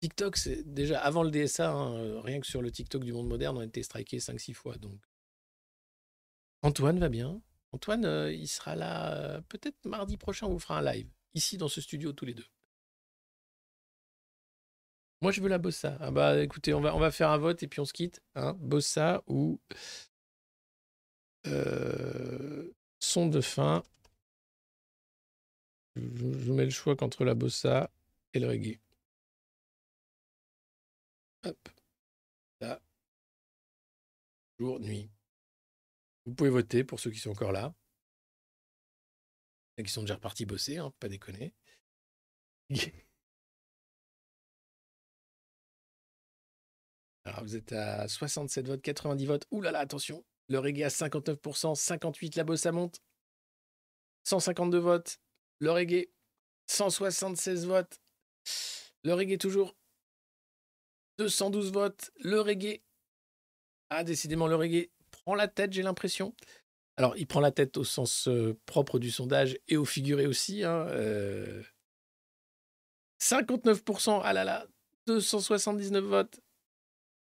[0.00, 3.28] TikTok, c'est déjà avant le DSA, hein, euh, rien que sur le TikTok du monde
[3.28, 4.76] moderne, on a été striké 5-6 fois.
[4.76, 5.00] Donc
[6.62, 7.40] Antoine va bien.
[7.72, 11.58] Antoine, euh, il sera là euh, peut-être mardi prochain, on vous fera un live, ici
[11.58, 12.46] dans ce studio tous les deux.
[15.20, 15.96] Moi, je veux la bossa.
[16.00, 18.22] Ah bah écoutez, on va, faire un vote et puis on se quitte.
[18.36, 18.54] Hein.
[18.60, 19.60] Bossa ou
[21.46, 23.82] euh, son de fin.
[25.96, 26.02] Je,
[26.38, 27.90] je, mets le choix entre la bossa
[28.32, 28.78] et le reggae.
[31.44, 31.68] Hop.
[32.60, 32.80] Là.
[34.58, 35.10] Jour, nuit.
[36.28, 37.74] Vous pouvez voter pour ceux qui sont encore là.
[39.78, 41.54] Et qui sont déjà repartis bosser, hein, pas déconner.
[47.24, 49.46] Alors vous êtes à 67 votes, 90 votes.
[49.50, 50.22] Ouh là là, attention.
[50.48, 53.00] Le reggae à 59%, 58, la bosse, ça monte.
[54.24, 55.18] 152 votes.
[55.60, 56.10] Le reggae,
[56.66, 58.02] 176 votes.
[59.02, 59.74] Le reggae toujours.
[61.16, 62.10] 212 votes.
[62.16, 62.82] Le reggae.
[63.88, 64.90] Ah, décidément, le reggae
[65.28, 66.34] prend la tête, j'ai l'impression.
[66.96, 70.62] Alors, il prend la tête au sens euh, propre du sondage et au figuré aussi.
[73.20, 74.66] 59%, hein, ah là là,
[75.06, 76.40] 279 votes.